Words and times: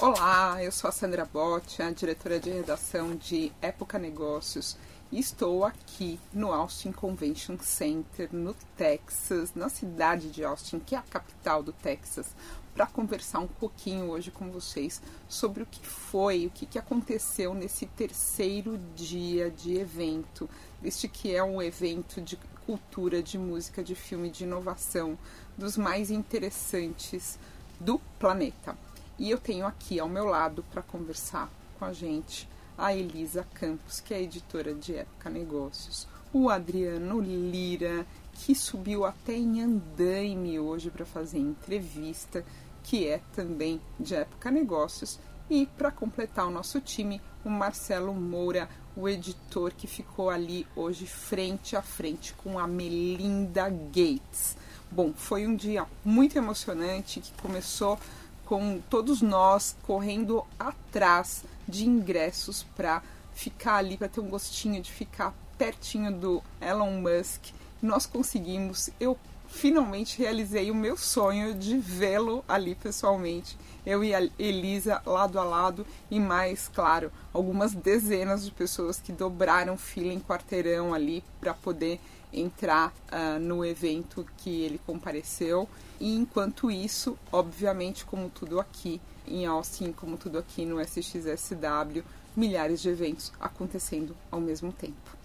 Olá, 0.00 0.62
eu 0.62 0.70
sou 0.70 0.88
a 0.88 0.92
Sandra 0.92 1.24
Botti, 1.24 1.82
a 1.82 1.90
diretora 1.90 2.38
de 2.38 2.50
redação 2.50 3.16
de 3.16 3.50
Época 3.60 3.98
Negócios 3.98 4.78
e 5.10 5.18
estou 5.18 5.64
aqui 5.64 6.20
no 6.32 6.52
Austin 6.52 6.92
Convention 6.92 7.58
Center, 7.58 8.28
no 8.30 8.54
Texas, 8.76 9.52
na 9.56 9.68
cidade 9.68 10.30
de 10.30 10.44
Austin, 10.44 10.78
que 10.78 10.94
é 10.94 10.98
a 10.98 11.02
capital 11.02 11.60
do 11.60 11.72
Texas, 11.72 12.36
para 12.76 12.86
conversar 12.86 13.38
um 13.38 13.46
pouquinho 13.46 14.10
hoje 14.10 14.30
com 14.30 14.50
vocês 14.50 15.00
sobre 15.26 15.62
o 15.62 15.66
que 15.66 15.84
foi, 15.84 16.44
o 16.44 16.50
que, 16.50 16.66
que 16.66 16.78
aconteceu 16.78 17.54
nesse 17.54 17.86
terceiro 17.86 18.78
dia 18.94 19.50
de 19.50 19.78
evento. 19.78 20.46
Este 20.84 21.08
que 21.08 21.34
é 21.34 21.42
um 21.42 21.62
evento 21.62 22.20
de 22.20 22.36
cultura, 22.66 23.22
de 23.22 23.38
música, 23.38 23.82
de 23.82 23.94
filme, 23.94 24.28
de 24.28 24.44
inovação, 24.44 25.18
dos 25.56 25.78
mais 25.78 26.10
interessantes 26.10 27.38
do 27.80 27.98
planeta. 28.18 28.76
E 29.18 29.30
eu 29.30 29.38
tenho 29.38 29.66
aqui 29.66 29.98
ao 29.98 30.08
meu 30.08 30.26
lado 30.26 30.62
para 30.70 30.82
conversar 30.82 31.50
com 31.78 31.86
a 31.86 31.94
gente 31.94 32.46
a 32.76 32.94
Elisa 32.94 33.46
Campos, 33.54 34.00
que 34.00 34.12
é 34.12 34.20
editora 34.20 34.74
de 34.74 34.96
Época 34.96 35.30
Negócios, 35.30 36.06
o 36.30 36.50
Adriano 36.50 37.20
Lira, 37.20 38.06
que 38.34 38.54
subiu 38.54 39.06
até 39.06 39.34
em 39.34 39.62
andaime 39.62 40.60
hoje 40.60 40.90
para 40.90 41.06
fazer 41.06 41.38
entrevista, 41.38 42.44
que 42.86 43.06
é 43.08 43.20
também 43.34 43.80
de 43.98 44.14
Época 44.14 44.48
Negócios, 44.48 45.18
e 45.50 45.66
para 45.66 45.90
completar 45.90 46.46
o 46.46 46.50
nosso 46.50 46.80
time, 46.80 47.20
o 47.44 47.50
Marcelo 47.50 48.14
Moura, 48.14 48.68
o 48.96 49.08
editor 49.08 49.72
que 49.76 49.88
ficou 49.88 50.30
ali 50.30 50.66
hoje 50.74 51.04
frente 51.04 51.76
a 51.76 51.82
frente 51.82 52.32
com 52.34 52.58
a 52.58 52.66
Melinda 52.66 53.68
Gates. 53.68 54.56
Bom, 54.90 55.12
foi 55.14 55.46
um 55.46 55.56
dia 55.56 55.84
muito 56.04 56.38
emocionante 56.38 57.20
que 57.20 57.32
começou 57.42 57.98
com 58.44 58.80
todos 58.88 59.20
nós 59.20 59.76
correndo 59.82 60.44
atrás 60.56 61.44
de 61.66 61.86
ingressos 61.86 62.62
para 62.76 63.02
ficar 63.34 63.76
ali, 63.76 63.96
para 63.96 64.08
ter 64.08 64.20
um 64.20 64.28
gostinho 64.28 64.80
de 64.80 64.92
ficar 64.92 65.34
pertinho 65.58 66.12
do 66.12 66.42
Elon 66.60 67.00
Musk. 67.00 67.46
Nós 67.82 68.06
conseguimos, 68.06 68.90
eu 69.00 69.18
finalmente 69.48 70.18
realizei 70.18 70.70
o 70.70 70.74
meu 70.74 70.96
sonho 70.96 71.54
de 71.54 71.78
vê-lo 71.78 72.44
ali 72.48 72.74
pessoalmente. 72.74 73.56
Eu 73.84 74.02
e 74.02 74.14
a 74.14 74.28
Elisa 74.38 75.00
lado 75.06 75.38
a 75.38 75.44
lado 75.44 75.86
e 76.10 76.18
mais, 76.18 76.68
claro, 76.68 77.12
algumas 77.32 77.72
dezenas 77.72 78.44
de 78.44 78.50
pessoas 78.50 79.00
que 79.00 79.12
dobraram 79.12 79.78
fila 79.78 80.12
em 80.12 80.20
quarteirão 80.20 80.92
ali 80.92 81.22
para 81.40 81.54
poder 81.54 82.00
entrar 82.32 82.92
uh, 83.12 83.38
no 83.40 83.64
evento 83.64 84.26
que 84.38 84.62
ele 84.62 84.80
compareceu. 84.84 85.68
E 86.00 86.14
enquanto 86.14 86.70
isso, 86.70 87.16
obviamente, 87.32 88.04
como 88.04 88.28
tudo 88.28 88.60
aqui 88.60 89.00
em 89.26 89.46
Austin, 89.46 89.92
como 89.92 90.16
tudo 90.16 90.38
aqui 90.38 90.64
no 90.64 90.80
SXSW, 90.80 92.02
milhares 92.36 92.82
de 92.82 92.90
eventos 92.90 93.32
acontecendo 93.40 94.14
ao 94.30 94.40
mesmo 94.40 94.72
tempo. 94.72 95.15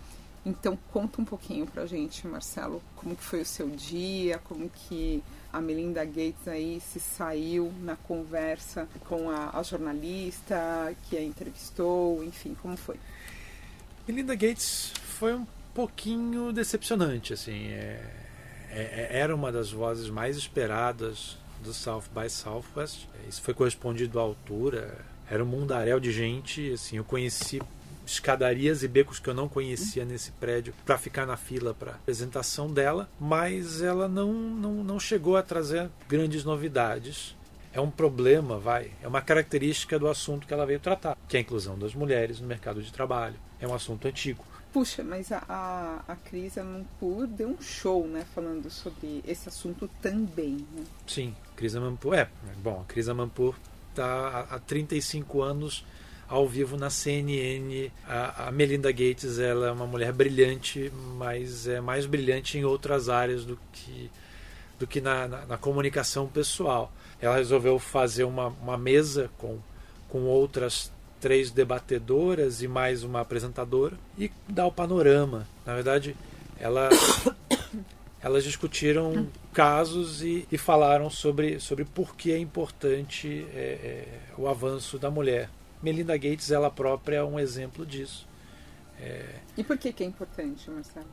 Então 0.46 0.78
conta 0.92 1.22
um 1.22 1.26
pouquinho 1.26 1.68
pra 1.68 1.86
gente, 1.86 2.28
Marcelo, 2.28 2.82
como 2.96 3.16
que 3.16 3.24
foi 3.24 3.42
o 3.42 3.46
seu 3.46 3.70
dia, 3.70 4.40
como 4.40 4.70
que 4.70 5.24
a 5.54 5.62
Melinda 5.62 6.04
Gates 6.04 6.48
aí 6.48 6.82
se 6.82 7.00
saiu 7.00 7.72
na 7.82 7.96
conversa 7.96 8.88
com 9.08 9.30
a, 9.30 9.52
a 9.58 9.62
jornalista 9.62 10.96
que 11.08 11.18
a 11.18 11.22
entrevistou, 11.22 12.24
enfim, 12.24 12.56
como 12.60 12.76
foi? 12.76 12.96
Melinda 14.08 14.34
Gates 14.34 14.94
foi 15.04 15.36
um 15.36 15.46
pouquinho 15.76 16.52
decepcionante, 16.52 17.34
assim. 17.34 17.68
É, 17.68 18.02
é, 18.72 19.10
era 19.12 19.36
uma 19.36 19.52
das 19.52 19.72
vozes 19.72 20.10
mais 20.10 20.38
esperadas 20.38 21.38
do 21.64 21.74
South 21.74 22.06
by 22.16 22.30
Southwest. 22.30 23.08
Isso 23.30 23.42
foi 23.42 23.54
correspondido 23.54 24.20
à 24.20 24.24
altura. 24.24 24.98
Era 25.30 25.44
um 25.44 25.48
mundaréu 25.48 26.00
de 26.00 26.12
gente, 26.12 26.74
assim, 26.74 26.98
eu 26.98 27.04
conheci 27.04 27.62
escadarias 28.06 28.84
e 28.84 28.88
becos 28.88 29.20
que 29.20 29.30
eu 29.30 29.34
não 29.34 29.48
conhecia 29.48 30.06
nesse 30.06 30.32
prédio 30.32 30.74
para 30.86 30.98
ficar 30.98 31.26
na 31.26 31.38
fila 31.38 31.74
para 31.74 31.92
apresentação 31.92 32.72
dela, 32.72 33.10
mas 33.20 33.82
ela 33.82 34.08
não, 34.08 34.34
não, 34.34 34.84
não 34.84 35.00
chegou 35.00 35.38
a 35.38 35.44
trazer 35.44 35.90
grandes 36.08 36.44
novidades. 36.44 37.36
É 37.74 37.80
um 37.80 37.90
problema, 37.90 38.60
vai, 38.60 38.92
é 39.02 39.08
uma 39.08 39.22
característica 39.22 39.98
do 39.98 40.08
assunto 40.08 40.46
que 40.46 40.54
ela 40.54 40.66
veio 40.66 40.80
tratar, 40.80 41.18
que 41.28 41.38
é 41.38 41.40
a 41.40 41.42
inclusão 41.42 41.80
das 41.80 41.96
mulheres 41.96 42.42
no 42.42 42.48
mercado 42.48 42.82
de 42.84 42.92
trabalho. 42.92 43.36
É 43.62 43.68
um 43.68 43.74
assunto 43.74 44.08
antigo. 44.08 44.44
Puxa, 44.74 45.04
mas 45.04 45.32
a, 45.32 45.44
a, 45.50 46.14
a 46.14 46.16
Cris 46.16 46.58
Amanpour 46.58 47.28
deu 47.28 47.50
um 47.50 47.62
show, 47.62 48.08
né, 48.08 48.26
falando 48.34 48.70
sobre 48.70 49.22
esse 49.28 49.50
assunto 49.50 49.90
também, 50.02 50.66
né? 50.74 50.84
Sim, 51.06 51.36
Cris 51.58 51.76
Amanpour, 51.76 52.16
é, 52.16 52.30
bom, 52.64 52.82
a 52.82 52.86
Cris 52.86 53.10
Amanpour 53.10 53.56
está 53.90 54.48
há 54.50 54.60
35 54.60 55.42
anos 55.42 55.86
ao 56.32 56.48
vivo 56.48 56.78
na 56.78 56.90
CNN. 56.90 57.92
A, 58.08 58.48
a, 58.48 58.52
Melinda 58.52 58.90
Gates 58.90 59.38
ela 59.38 59.68
é 59.68 59.72
uma 59.72 59.86
mulher 59.86 60.14
brilhante, 60.14 60.92
mas 61.18 61.68
é 61.68 61.82
mais 61.82 62.06
brilhante 62.06 62.58
em 62.58 62.64
outras 62.64 63.10
áreas 63.10 63.44
do 63.44 63.60
que, 63.74 64.10
do 64.80 64.88
que 64.88 65.02
na, 65.02 65.28
na, 65.28 65.46
na 65.46 65.58
comunicação 65.58 66.28
pessoal. 66.28 66.92
Ela 67.20 67.36
resolveu 67.36 67.78
fazer 67.78 68.24
uma, 68.24 68.48
uma 68.48 68.78
mesa 68.78 69.30
com, 69.38 69.60
com 70.08 70.24
outras 70.24 70.90
três 71.20 71.52
debatedoras 71.52 72.62
e 72.62 72.68
mais 72.68 73.04
uma 73.04 73.20
apresentadora 73.20 73.98
e 74.18 74.32
dar 74.48 74.68
o 74.68 74.72
panorama. 74.72 75.46
Na 75.66 75.76
verdade, 75.76 76.16
ela, 76.58 76.90
elas 78.24 78.46
discutiram 78.46 79.28
casos 79.52 80.24
e, 80.24 80.48
e, 80.50 80.58
falaram 80.58 81.10
sobre, 81.10 81.60
sobre 81.60 81.84
por 81.84 82.16
que 82.16 82.32
é 82.32 82.38
importante 82.40 83.46
é, 83.54 83.60
é, 83.60 84.08
o 84.38 84.48
avanço 84.48 84.98
da 84.98 85.12
mulher. 85.12 85.50
Melinda 85.82 86.16
Gates, 86.18 86.52
ela 86.52 86.70
própria, 86.70 87.18
é 87.18 87.24
um 87.24 87.40
exemplo 87.40 87.86
disso. 87.86 88.28
É... 89.00 89.36
E 89.58 89.64
por 89.64 89.78
que, 89.78 89.92
que 89.92 90.04
é 90.04 90.08
importante, 90.08 90.70
Marcelo? 90.70 91.08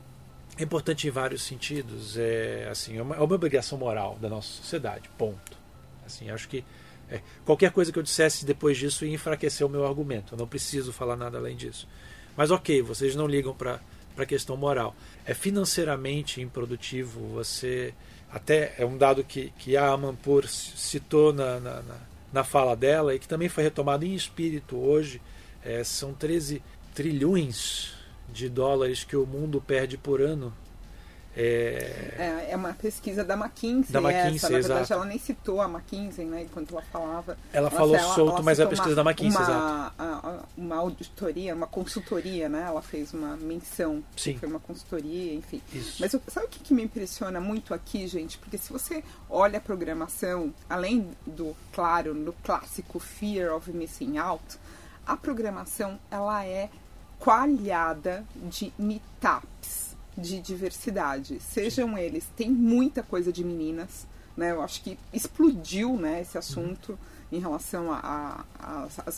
É 0.57 0.63
importante 0.63 1.07
em 1.07 1.11
vários 1.11 1.43
sentidos. 1.43 2.17
É, 2.17 2.67
assim, 2.69 2.97
é 2.97 3.01
uma, 3.01 3.15
é 3.15 3.19
uma 3.19 3.35
obrigação 3.35 3.77
moral 3.77 4.17
da 4.21 4.29
nossa 4.29 4.47
sociedade, 4.47 5.09
ponto. 5.17 5.57
Assim, 6.05 6.29
acho 6.29 6.47
que 6.47 6.63
é, 7.09 7.21
qualquer 7.43 7.71
coisa 7.71 7.91
que 7.91 7.97
eu 7.97 8.03
dissesse 8.03 8.45
depois 8.45 8.77
disso 8.77 9.05
ia 9.05 9.13
enfraquecer 9.13 9.65
o 9.65 9.69
meu 9.69 9.85
argumento. 9.85 10.33
Eu 10.33 10.37
não 10.37 10.47
preciso 10.47 10.93
falar 10.93 11.15
nada 11.15 11.37
além 11.37 11.55
disso. 11.55 11.87
Mas 12.37 12.51
ok, 12.51 12.81
vocês 12.81 13.15
não 13.15 13.27
ligam 13.27 13.53
para 13.53 13.79
a 14.17 14.25
questão 14.25 14.55
moral. 14.55 14.95
É 15.25 15.33
financeiramente 15.33 16.41
improdutivo. 16.41 17.19
Você. 17.29 17.93
Até 18.31 18.75
é 18.77 18.85
um 18.85 18.97
dado 18.97 19.23
que, 19.23 19.51
que 19.57 19.75
a 19.75 19.87
Amanpour 19.87 20.47
citou 20.47 21.33
na, 21.33 21.59
na, 21.59 21.81
na, 21.81 21.97
na 22.31 22.43
fala 22.43 22.75
dela 22.75 23.15
e 23.15 23.19
que 23.19 23.27
também 23.27 23.49
foi 23.49 23.63
retomado 23.63 24.05
em 24.05 24.13
espírito 24.13 24.77
hoje. 24.77 25.21
É, 25.63 25.83
são 25.83 26.13
13 26.13 26.61
trilhões 26.93 27.93
de 28.27 28.47
dólares 28.47 29.03
que 29.03 29.15
o 29.15 29.25
mundo 29.25 29.61
perde 29.65 29.97
por 29.97 30.21
ano 30.21 30.53
é... 31.35 32.47
é... 32.49 32.55
Uma 32.55 32.73
pesquisa 32.73 33.23
da 33.23 33.35
McKinsey. 33.35 33.91
Da 33.91 34.01
McKinsey, 34.01 34.35
essa. 34.35 34.49
Na 34.49 34.59
verdade, 34.59 34.81
exato. 34.81 34.93
ela 34.93 35.05
nem 35.05 35.17
citou 35.17 35.61
a 35.61 35.65
McKinsey, 35.65 36.25
né? 36.25 36.43
Enquanto 36.43 36.71
ela 36.71 36.81
falava. 36.91 37.37
Ela 37.53 37.69
falou 37.69 37.95
ela, 37.95 38.15
solto, 38.15 38.33
ela 38.33 38.41
mas 38.41 38.59
é 38.59 38.63
a 38.63 38.67
pesquisa 38.67 38.95
uma, 38.95 39.03
da 39.03 39.09
McKinsey, 39.09 39.41
uma, 39.41 39.93
exato. 39.97 40.45
Uma 40.57 40.75
auditoria, 40.77 41.55
uma 41.55 41.67
consultoria, 41.67 42.49
né? 42.49 42.65
Ela 42.67 42.81
fez 42.81 43.13
uma 43.13 43.37
menção. 43.37 44.03
Sim. 44.17 44.37
Foi 44.37 44.49
uma 44.49 44.59
consultoria, 44.59 45.33
enfim. 45.33 45.61
Isso. 45.71 45.97
Mas 45.99 46.11
sabe 46.27 46.47
o 46.47 46.49
que, 46.49 46.59
que 46.59 46.73
me 46.73 46.83
impressiona 46.83 47.39
muito 47.39 47.73
aqui, 47.73 48.07
gente? 48.07 48.37
Porque 48.37 48.57
se 48.57 48.73
você 48.73 49.03
olha 49.29 49.59
a 49.59 49.61
programação, 49.61 50.53
além 50.69 51.09
do, 51.25 51.55
claro, 51.71 52.13
do 52.13 52.33
clássico 52.43 52.99
Fear 52.99 53.55
of 53.55 53.71
Missing 53.71 54.17
Out, 54.17 54.57
a 55.05 55.15
programação, 55.15 55.97
ela 56.11 56.45
é 56.45 56.69
coalhada 57.19 58.25
de 58.35 58.73
meetups 58.77 59.88
de 60.19 60.39
diversidade. 60.39 61.39
Sejam 61.39 61.97
eles, 61.97 62.27
tem 62.35 62.49
muita 62.49 63.01
coisa 63.01 63.31
de 63.31 63.43
meninas, 63.43 64.05
né? 64.35 64.51
Eu 64.51 64.61
acho 64.61 64.81
que 64.83 64.97
explodiu, 65.11 65.97
né, 65.97 66.21
esse 66.21 66.37
assunto 66.37 66.91
uhum. 66.91 66.97
em 67.31 67.39
relação 67.39 67.87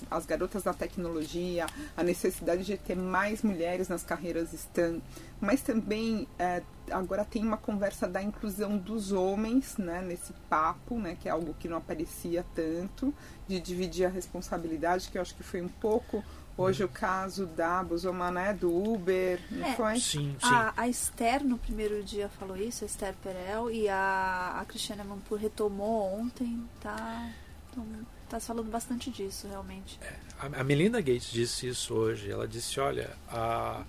às 0.10 0.26
garotas 0.26 0.64
da 0.64 0.74
tecnologia, 0.74 1.68
a 1.96 2.04
necessidade 2.04 2.64
de 2.64 2.78
ter 2.78 2.96
mais 2.96 3.44
mulheres 3.44 3.88
nas 3.88 4.04
carreiras 4.04 4.50
STEM, 4.52 5.02
mas 5.40 5.62
também 5.62 6.28
é, 6.40 6.64
agora 6.90 7.24
tem 7.24 7.44
uma 7.44 7.58
conversa 7.58 8.08
da 8.08 8.22
inclusão 8.22 8.78
dos 8.78 9.12
homens, 9.12 9.78
né, 9.78 10.02
nesse 10.02 10.34
papo, 10.50 10.98
né, 10.98 11.18
que 11.20 11.28
é 11.30 11.32
algo 11.32 11.56
que 11.60 11.68
não 11.68 11.78
aparecia 11.78 12.46
tanto, 12.56 13.14
de 13.48 13.60
dividir 13.60 14.06
a 14.06 14.10
responsabilidade, 14.10 15.10
que 15.10 15.18
eu 15.18 15.22
acho 15.22 15.36
que 15.36 15.44
foi 15.44 15.62
um 15.62 15.70
pouco 15.70 16.24
Hoje 16.58 16.84
o 16.84 16.90
caso 16.90 17.46
da 17.46 17.84
Buzomana 17.84 18.48
é 18.48 18.54
do 18.54 18.72
Uber, 18.72 19.40
não 19.50 19.68
é, 19.68 19.74
foi? 19.76 20.00
Sim, 20.00 20.36
sim. 20.40 20.54
A, 20.54 20.74
a, 20.78 20.88
Esther 20.88 21.44
no 21.44 21.58
primeiro 21.58 22.04
dia 22.04 22.30
falou 22.30 22.58
isso, 22.58 22.84
a 22.84 22.88
Esther 22.88 23.16
Perel, 23.24 23.72
e 23.72 23.88
a, 23.90 24.58
a 24.60 24.66
Cristiane 24.66 25.04
Mampur 25.04 25.40
retomou 25.40 26.20
ontem, 26.20 26.64
tá? 26.82 27.32
Então, 27.72 27.86
Tá 28.32 28.40
se 28.40 28.48
falando 28.48 28.72
bastante 28.72 29.12
disso, 29.12 29.46
realmente. 29.46 30.00
A, 30.40 30.62
a 30.62 30.64
Melinda 30.64 31.02
Gates 31.02 31.30
disse 31.30 31.68
isso 31.68 31.94
hoje. 31.94 32.32
Ela 32.32 32.48
disse: 32.48 32.80
Olha, 32.80 33.10
a, 33.28 33.84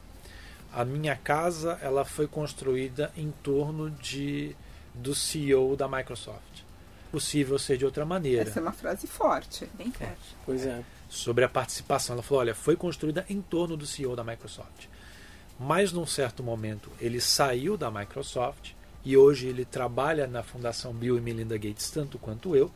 a 0.74 0.84
minha 0.84 1.14
casa 1.14 1.78
ela 1.80 2.04
foi 2.04 2.26
construída 2.26 3.12
em 3.16 3.30
torno 3.30 3.88
de 3.88 4.56
do 4.92 5.14
CEO 5.14 5.76
da 5.76 5.86
Microsoft. 5.86 6.64
Possível 7.12 7.56
ser 7.56 7.76
de 7.76 7.84
outra 7.84 8.04
maneira. 8.04 8.42
Essa 8.42 8.58
é 8.58 8.62
uma 8.62 8.72
frase 8.72 9.06
forte. 9.06 9.70
Bem 9.78 9.92
forte. 9.92 10.36
Pois 10.44 10.66
é. 10.66 10.82
Sobre 11.12 11.44
a 11.44 11.48
participação. 11.48 12.14
Ela 12.14 12.22
falou: 12.22 12.40
olha, 12.40 12.54
foi 12.54 12.74
construída 12.74 13.24
em 13.28 13.42
torno 13.42 13.76
do 13.76 13.86
CEO 13.86 14.16
da 14.16 14.24
Microsoft. 14.24 14.86
Mas 15.60 15.92
num 15.92 16.06
certo 16.06 16.42
momento 16.42 16.90
ele 16.98 17.20
saiu 17.20 17.76
da 17.76 17.90
Microsoft 17.90 18.72
e 19.04 19.16
hoje 19.16 19.46
ele 19.46 19.64
trabalha 19.64 20.26
na 20.26 20.42
Fundação 20.42 20.92
Bill 20.92 21.18
e 21.18 21.20
Melinda 21.20 21.56
Gates 21.58 21.90
tanto 21.90 22.18
quanto 22.18 22.56
eu. 22.56 22.70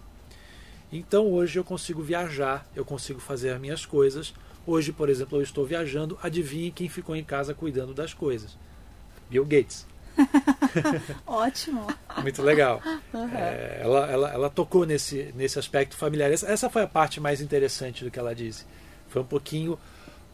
Então 0.93 1.33
hoje 1.33 1.59
eu 1.59 1.65
consigo 1.65 2.03
viajar, 2.03 2.67
eu 2.77 2.85
consigo 2.85 3.19
fazer 3.19 3.51
as 3.51 3.61
minhas 3.61 3.87
coisas. 3.87 4.35
Hoje, 4.67 4.93
por 4.93 5.09
exemplo, 5.09 5.39
eu 5.39 5.43
estou 5.43 5.65
viajando. 5.65 6.19
Adivinhe 6.23 6.71
quem 6.71 6.89
ficou 6.89 7.17
em 7.17 7.25
casa 7.25 7.55
cuidando 7.55 7.95
das 7.95 8.13
coisas? 8.13 8.57
Bill 9.31 9.45
Gates. 9.45 9.87
Ótimo. 11.27 11.87
Muito 12.23 12.43
legal. 12.43 12.83
É, 13.35 13.81
ela, 13.83 14.11
ela, 14.11 14.31
ela 14.31 14.51
tocou 14.51 14.85
nesse, 14.85 15.33
nesse 15.35 15.59
aspecto 15.59 15.97
familiar. 15.97 16.31
Essa, 16.31 16.47
essa 16.49 16.69
foi 16.69 16.83
a 16.83 16.87
parte 16.87 17.19
mais 17.19 17.41
interessante 17.41 18.05
do 18.05 18.11
que 18.11 18.19
ela 18.19 18.35
disse. 18.35 18.67
Foi 19.09 19.23
um 19.23 19.25
pouquinho 19.25 19.79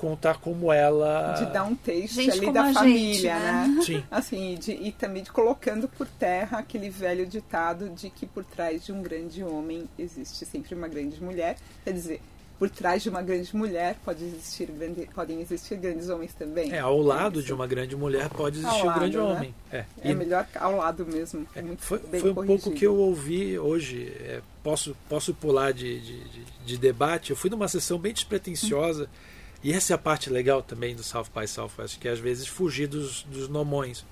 contar 0.03 0.39
como 0.39 0.73
ela. 0.73 1.35
De 1.35 1.47
dar 1.53 1.63
um 1.63 1.77
taste 1.77 2.09
Gente 2.09 2.31
ali 2.33 2.53
da 2.53 2.73
família, 2.73 3.15
gente, 3.15 3.45
né? 3.45 3.67
né? 3.69 3.83
Sim. 3.83 4.05
Assim, 4.11 4.57
de, 4.57 4.73
e 4.73 4.91
também 4.91 5.23
de 5.23 5.31
colocando 5.31 5.87
por 5.87 6.09
terra 6.09 6.59
aquele 6.59 6.91
velho 6.91 7.25
ditado 7.25 7.89
de 7.91 8.11
que 8.11 8.27
por 8.27 8.45
trás 8.45 8.85
de 8.85 8.93
um 8.93 9.01
grande 9.01 9.45
homem 9.45 9.89
existe 9.97 10.45
sempre 10.45 10.75
uma 10.75 10.89
grande 10.89 11.23
mulher. 11.23 11.57
Quer 11.85 11.93
dizer, 11.93 12.21
por 12.63 12.71
trás 12.71 13.03
de 13.03 13.09
uma 13.09 13.21
grande 13.23 13.57
mulher 13.57 13.97
pode 14.05 14.23
existir 14.25 14.67
grande, 14.67 15.09
podem 15.13 15.41
existir 15.41 15.75
grandes 15.77 16.09
homens 16.09 16.33
também. 16.33 16.71
É, 16.73 16.79
ao 16.79 16.97
lado 17.01 17.43
de 17.43 17.53
uma 17.53 17.67
grande 17.67 17.97
mulher 17.97 18.29
pode 18.29 18.59
existir 18.61 18.81
Ao 18.83 18.89
um 18.89 18.95
grande 18.95 19.17
lado, 19.17 19.31
né? 19.31 19.37
homem. 19.37 19.55
É. 19.73 19.85
É 20.01 20.11
E- 20.13 20.15
melhor 20.15 20.47
ao 20.55 20.77
lado 20.77 21.05
mesmo. 21.05 21.45
É 21.57 21.61
muito 21.61 21.83
foi 21.83 21.99
foi 21.99 22.31
um 22.31 22.35
corrigido. 22.35 22.63
pouco 22.63 22.71
que 22.79 22.87
eu 22.87 22.95
ouvi 22.95 23.59
hoje. 23.59 24.13
É, 24.21 24.41
posso, 24.63 24.97
posso 25.09 25.35
pular 25.35 25.73
de, 25.73 26.01
de, 26.01 26.21
de- 26.29 26.45
de 26.65 26.79
debate. 26.79 27.31
Eu 27.31 27.37
fui 27.37 27.51
numa 27.51 27.67
sessão 27.67 27.99
bem 27.99 28.13
despretensiosa. 28.13 29.09
E 29.65 29.73
essa 29.73 29.93
é 29.93 29.97
a 29.97 29.99
parte 29.99 30.31
legal 30.31 30.63
também 30.63 30.95
do 30.95 31.03
South 31.03 31.27
by 31.37 31.49
Southwest, 31.49 31.99
que 31.99 32.07
é 32.07 32.13
às 32.13 32.21
vezes 32.21 32.47
fugir 32.47 32.87
dos, 32.87 33.25
dos 33.25 33.49
nomões. 33.49 34.05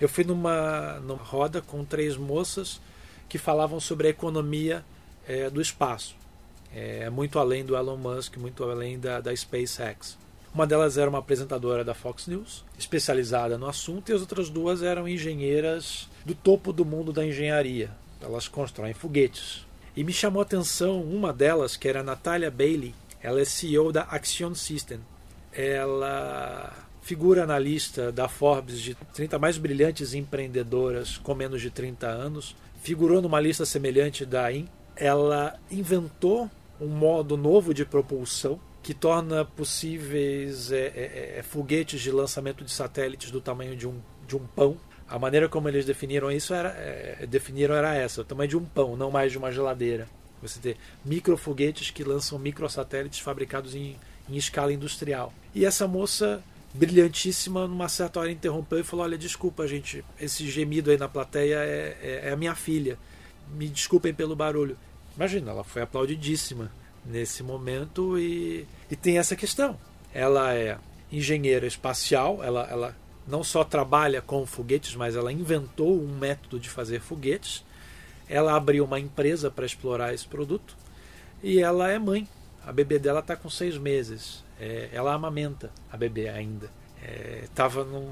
Eu 0.00 0.08
fui 0.08 0.24
numa, 0.24 1.00
numa 1.00 1.22
roda 1.22 1.60
com 1.60 1.84
três 1.84 2.16
moças 2.16 2.80
que 3.28 3.36
falavam 3.36 3.78
sobre 3.78 4.06
a 4.06 4.10
economia 4.10 4.82
é, 5.26 5.50
do 5.50 5.60
espaço. 5.60 6.16
É, 6.78 7.10
muito 7.10 7.40
além 7.40 7.64
do 7.64 7.76
Elon 7.76 7.96
Musk, 7.96 8.36
muito 8.36 8.62
além 8.62 9.00
da, 9.00 9.20
da 9.20 9.34
SpaceX. 9.34 10.16
Uma 10.54 10.64
delas 10.64 10.96
era 10.96 11.10
uma 11.10 11.18
apresentadora 11.18 11.82
da 11.84 11.92
Fox 11.92 12.28
News, 12.28 12.64
especializada 12.78 13.58
no 13.58 13.66
assunto, 13.66 14.10
e 14.10 14.14
as 14.14 14.20
outras 14.20 14.48
duas 14.48 14.80
eram 14.82 15.08
engenheiras 15.08 16.08
do 16.24 16.36
topo 16.36 16.72
do 16.72 16.84
mundo 16.84 17.12
da 17.12 17.26
engenharia. 17.26 17.90
Elas 18.20 18.46
constroem 18.46 18.94
foguetes. 18.94 19.66
E 19.96 20.04
me 20.04 20.12
chamou 20.12 20.40
a 20.40 20.44
atenção 20.44 21.02
uma 21.02 21.32
delas, 21.32 21.76
que 21.76 21.88
era 21.88 22.00
a 22.00 22.04
Natalia 22.04 22.50
Bailey. 22.50 22.94
Ela 23.20 23.40
é 23.40 23.44
CEO 23.44 23.90
da 23.90 24.02
Axion 24.02 24.54
System. 24.54 25.00
Ela 25.52 26.72
figura 27.02 27.44
na 27.44 27.58
lista 27.58 28.12
da 28.12 28.28
Forbes 28.28 28.80
de 28.80 28.94
30 29.14 29.38
mais 29.38 29.58
brilhantes 29.58 30.14
empreendedoras 30.14 31.18
com 31.18 31.34
menos 31.34 31.60
de 31.60 31.70
30 31.70 32.06
anos. 32.06 32.54
Figurou 32.80 33.20
numa 33.20 33.40
lista 33.40 33.66
semelhante 33.66 34.24
da 34.24 34.52
IN. 34.52 34.68
Ela 34.94 35.58
inventou 35.70 36.48
um 36.80 36.88
modo 36.88 37.36
novo 37.36 37.74
de 37.74 37.84
propulsão 37.84 38.60
que 38.82 38.94
torna 38.94 39.44
possíveis 39.44 40.72
é, 40.72 40.86
é, 40.94 41.34
é, 41.38 41.42
foguetes 41.42 42.00
de 42.00 42.10
lançamento 42.10 42.64
de 42.64 42.70
satélites 42.70 43.30
do 43.30 43.40
tamanho 43.40 43.76
de 43.76 43.86
um, 43.86 44.00
de 44.26 44.36
um 44.36 44.46
pão. 44.46 44.76
A 45.08 45.18
maneira 45.18 45.48
como 45.48 45.68
eles 45.68 45.84
definiram 45.84 46.30
isso 46.30 46.54
era, 46.54 46.70
é, 46.70 47.26
definiram 47.26 47.74
era 47.74 47.94
essa, 47.94 48.20
o 48.20 48.24
tamanho 48.24 48.48
de 48.48 48.56
um 48.56 48.64
pão, 48.64 48.96
não 48.96 49.10
mais 49.10 49.32
de 49.32 49.38
uma 49.38 49.50
geladeira. 49.50 50.08
Você 50.40 50.60
ter 50.60 50.76
microfoguetes 51.04 51.90
que 51.90 52.04
lançam 52.04 52.38
microsatélites 52.38 53.18
fabricados 53.18 53.74
em, 53.74 53.96
em 54.28 54.36
escala 54.36 54.72
industrial. 54.72 55.32
E 55.54 55.64
essa 55.64 55.88
moça 55.88 56.42
brilhantíssima, 56.72 57.66
numa 57.66 57.88
certa 57.88 58.20
hora 58.20 58.30
interrompeu 58.30 58.78
e 58.78 58.84
falou: 58.84 59.04
Olha, 59.04 59.18
desculpa, 59.18 59.66
gente, 59.66 60.04
esse 60.20 60.48
gemido 60.48 60.90
aí 60.90 60.96
na 60.96 61.08
plateia 61.08 61.56
é, 61.56 61.96
é, 62.00 62.20
é 62.28 62.32
a 62.32 62.36
minha 62.36 62.54
filha. 62.54 62.98
Me 63.50 63.68
desculpem 63.68 64.14
pelo 64.14 64.36
barulho. 64.36 64.76
Imagina, 65.18 65.50
ela 65.50 65.64
foi 65.64 65.82
aplaudidíssima 65.82 66.70
nesse 67.04 67.42
momento 67.42 68.16
e, 68.16 68.64
e 68.88 68.94
tem 68.94 69.18
essa 69.18 69.34
questão. 69.34 69.76
Ela 70.14 70.54
é 70.54 70.78
engenheira 71.10 71.66
espacial, 71.66 72.40
ela, 72.40 72.68
ela 72.70 72.96
não 73.26 73.42
só 73.42 73.64
trabalha 73.64 74.22
com 74.22 74.46
foguetes, 74.46 74.94
mas 74.94 75.16
ela 75.16 75.32
inventou 75.32 76.00
um 76.00 76.16
método 76.16 76.60
de 76.60 76.70
fazer 76.70 77.00
foguetes. 77.00 77.64
Ela 78.28 78.54
abriu 78.54 78.84
uma 78.84 79.00
empresa 79.00 79.50
para 79.50 79.66
explorar 79.66 80.14
esse 80.14 80.24
produto 80.24 80.76
e 81.42 81.58
ela 81.58 81.90
é 81.90 81.98
mãe. 81.98 82.28
A 82.64 82.70
bebê 82.70 82.96
dela 83.00 83.18
está 83.18 83.34
com 83.34 83.50
seis 83.50 83.76
meses. 83.76 84.44
É, 84.60 84.88
ela 84.92 85.12
amamenta 85.12 85.72
a 85.90 85.96
bebê 85.96 86.28
ainda. 86.28 86.70
É, 87.02 87.48
tava 87.56 87.82
num, 87.82 88.08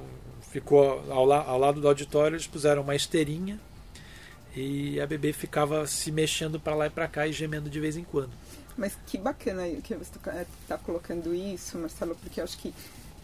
ficou 0.51 1.05
ao, 1.09 1.25
la, 1.25 1.45
ao 1.45 1.57
lado 1.57 1.81
do 1.81 1.87
auditório, 1.87 2.35
eles 2.35 2.49
puseram 2.49 2.83
uma 2.83 2.97
esteirinha 2.97 3.61
e 4.57 4.99
a 5.01 5.07
bebê 5.07 5.33
ficava 5.33 5.87
se 5.87 6.11
mexendo 6.11 6.59
para 6.59 6.75
lá 6.75 6.87
e 6.87 6.91
para 6.91 7.07
cá 7.07 7.27
e 7.27 7.33
gemendo 7.33 7.69
de 7.69 7.79
vez 7.79 7.97
em 7.97 8.05
quando. 8.05 8.31
Mas 8.77 8.97
que 9.07 9.19
bacana 9.19 9.69
que 9.83 9.95
você 9.95 10.11
está 10.63 10.79
colocando 10.79 11.35
isso, 11.35 11.79
Marcelo, 11.79 12.17
porque 12.17 12.41
eu 12.41 12.45
acho 12.45 12.59
que 12.59 12.75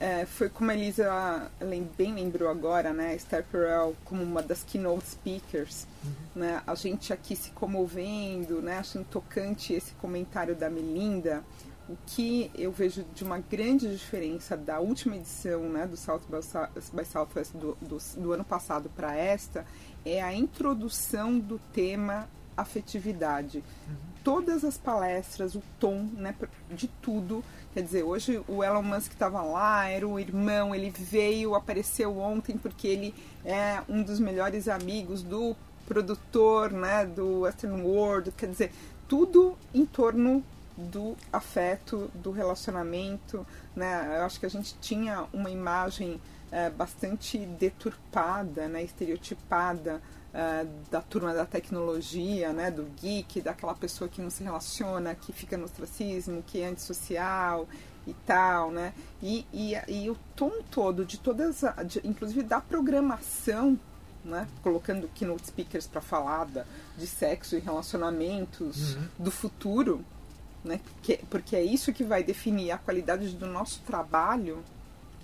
é, 0.00 0.26
foi 0.26 0.49
como 0.49 0.70
a 0.70 0.75
Elisa 0.75 1.50
bem 1.96 2.12
lembrou 2.14 2.49
agora, 2.49 2.93
né? 2.93 3.14
Esther 3.14 3.44
Perel 3.44 3.94
como 4.05 4.23
uma 4.23 4.43
das 4.43 4.64
keynote 4.64 5.06
speakers, 5.06 5.87
uhum. 6.05 6.43
né? 6.43 6.62
A 6.67 6.75
gente 6.75 7.12
aqui 7.12 7.37
se 7.37 7.50
comovendo, 7.50 8.61
né? 8.61 8.78
Achando 8.78 9.05
tocante 9.05 9.73
esse 9.73 9.93
comentário 9.93 10.56
da 10.56 10.69
Melinda. 10.69 11.44
O 11.88 11.96
que 12.06 12.50
eu 12.55 12.70
vejo 12.70 13.05
de 13.14 13.25
uma 13.25 13.38
grande 13.38 13.90
diferença 13.90 14.56
da 14.56 14.79
última 14.79 15.17
edição 15.17 15.69
né, 15.69 15.87
do 15.87 15.96
South 15.96 16.23
by 16.93 17.05
Southwest 17.05 17.52
do, 17.52 17.76
do, 17.81 17.99
do 18.17 18.32
ano 18.32 18.44
passado 18.44 18.88
para 18.94 19.17
esta 19.17 19.67
é 20.05 20.23
a 20.23 20.32
introdução 20.32 21.38
do 21.38 21.58
tema 21.73 22.29
afetividade. 22.56 23.59
Uhum. 23.88 23.95
Todas 24.23 24.64
as 24.64 24.78
palestras, 24.78 25.54
o 25.54 25.62
tom 25.80 26.09
né, 26.14 26.35
de 26.71 26.87
tudo. 26.87 27.45
Quer 27.75 27.83
dizer, 27.83 28.02
hoje 28.04 28.40
o 28.47 28.62
Elon 28.62 28.83
Musk 28.83 29.12
estava 29.12 29.42
lá, 29.42 29.88
era 29.88 30.06
o 30.06 30.18
irmão, 30.18 30.75
ele 30.75 30.90
veio, 30.90 31.54
apareceu 31.54 32.18
ontem 32.18 32.56
porque 32.56 32.87
ele 32.87 33.14
é 33.45 33.83
um 33.88 34.02
dos 34.02 34.21
melhores 34.21 34.68
amigos 34.68 35.23
do 35.23 35.56
produtor 35.87 36.71
né, 36.71 37.04
do 37.04 37.40
Western 37.40 37.83
World. 37.83 38.30
Quer 38.33 38.49
dizer, 38.50 38.73
tudo 39.09 39.56
em 39.75 39.85
torno 39.85 40.45
do 40.76 41.17
afeto, 41.33 42.11
do 42.14 42.31
relacionamento, 42.31 43.47
né? 43.75 44.19
Eu 44.19 44.25
acho 44.25 44.41
que 44.41 44.47
a 44.47 44.50
gente 44.50 44.75
tinha 44.81 45.26
uma 45.33 45.50
imagem 45.50 46.21
é, 46.50 46.71
bastante 46.71 47.38
deturpada, 47.38 48.69
né? 48.69 48.83
estereotipada 48.83 50.02
é, 50.35 50.67
da 50.91 51.00
turma 51.00 51.35
da 51.35 51.47
tecnologia, 51.47 52.52
né? 52.52 52.71
Do 52.71 52.85
geek, 53.00 53.41
daquela 53.41 53.75
pessoa 53.75 54.09
que 54.09 54.21
não 54.21 54.31
se 54.31 54.43
relaciona, 54.43 55.14
que 55.14 55.33
fica 55.33 55.57
no 55.57 55.64
ostracismo, 55.64 56.43
que 56.47 56.61
é 56.61 56.67
antissocial 56.67 57.69
e 58.07 58.14
tal, 58.26 58.71
né? 58.71 58.93
E, 59.23 59.47
e, 59.52 59.75
e 59.88 60.11
o 60.11 60.17
tom 60.35 60.52
todo 60.71 61.05
de 61.05 61.19
todas, 61.19 61.62
de, 61.87 62.00
inclusive 62.05 62.43
da 62.43 62.61
programação 62.61 63.79
né? 64.25 64.47
colocando 64.62 65.09
keynote 65.14 65.47
speakers 65.47 65.87
para 65.87 66.00
falar 66.00 66.45
da, 66.47 66.64
de 66.97 67.07
sexo 67.07 67.57
e 67.57 67.59
relacionamentos 67.59 68.95
uhum. 68.95 69.09
do 69.19 69.31
futuro, 69.31 70.05
né? 70.64 70.81
Porque, 70.95 71.21
porque 71.28 71.57
é 71.57 71.62
isso 71.62 71.92
que 71.92 72.04
vai 72.04 72.23
definir 72.23 72.71
a 72.71 72.78
qualidade 72.78 73.28
do 73.31 73.47
nosso 73.47 73.81
trabalho. 73.83 74.62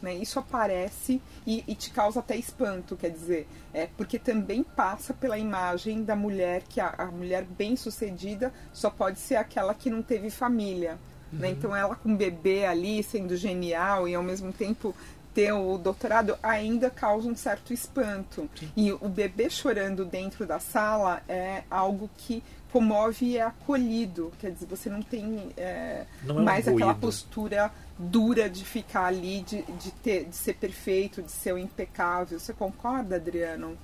Né? 0.00 0.14
Isso 0.14 0.38
aparece 0.38 1.20
e, 1.46 1.64
e, 1.66 1.74
te 1.74 1.90
causa 1.90 2.20
até 2.20 2.36
espanto, 2.36 2.96
quer 2.96 3.10
dizer, 3.10 3.48
é 3.74 3.88
porque 3.96 4.16
também 4.16 4.62
passa 4.62 5.12
pela 5.12 5.36
imagem 5.36 6.04
da 6.04 6.14
mulher 6.14 6.62
que 6.68 6.80
a, 6.80 6.94
a 6.98 7.06
mulher 7.06 7.44
bem 7.44 7.74
sucedida 7.74 8.52
só 8.72 8.90
pode 8.90 9.18
ser 9.18 9.36
aquela 9.36 9.74
que 9.74 9.90
não 9.90 10.00
teve 10.00 10.30
família. 10.30 10.98
Uhum. 11.32 11.40
Né? 11.40 11.50
Então 11.50 11.74
ela 11.74 11.96
com 11.96 12.14
bebê 12.14 12.64
ali 12.64 13.02
sendo 13.02 13.36
genial 13.36 14.08
e 14.08 14.14
ao 14.14 14.22
mesmo 14.22 14.52
tempo 14.52 14.94
ter 15.34 15.52
o 15.52 15.78
doutorado 15.78 16.36
ainda 16.42 16.90
causa 16.90 17.28
um 17.28 17.36
certo 17.36 17.72
espanto. 17.72 18.48
Sim. 18.54 18.72
E 18.76 18.92
o 18.92 19.08
bebê 19.08 19.50
chorando 19.50 20.04
dentro 20.04 20.46
da 20.46 20.58
sala 20.58 21.22
é 21.28 21.62
algo 21.70 22.10
que 22.16 22.42
comove 22.72 23.26
e 23.26 23.36
é 23.38 23.42
acolhido. 23.42 24.32
Quer 24.40 24.50
dizer, 24.52 24.66
você 24.66 24.88
não 24.90 25.02
tem 25.02 25.50
é, 25.56 26.04
não 26.24 26.40
é 26.40 26.42
mais 26.42 26.66
um 26.68 26.74
aquela 26.74 26.94
postura 26.94 27.72
dura 27.98 28.48
de 28.48 28.64
ficar 28.64 29.06
ali, 29.06 29.42
de, 29.42 29.62
de, 29.62 29.90
ter, 30.02 30.24
de 30.26 30.36
ser 30.36 30.54
perfeito, 30.54 31.22
de 31.22 31.32
ser 31.32 31.52
o 31.54 31.58
impecável. 31.58 32.38
Você 32.38 32.52
concorda, 32.52 33.16
Adriano? 33.16 33.76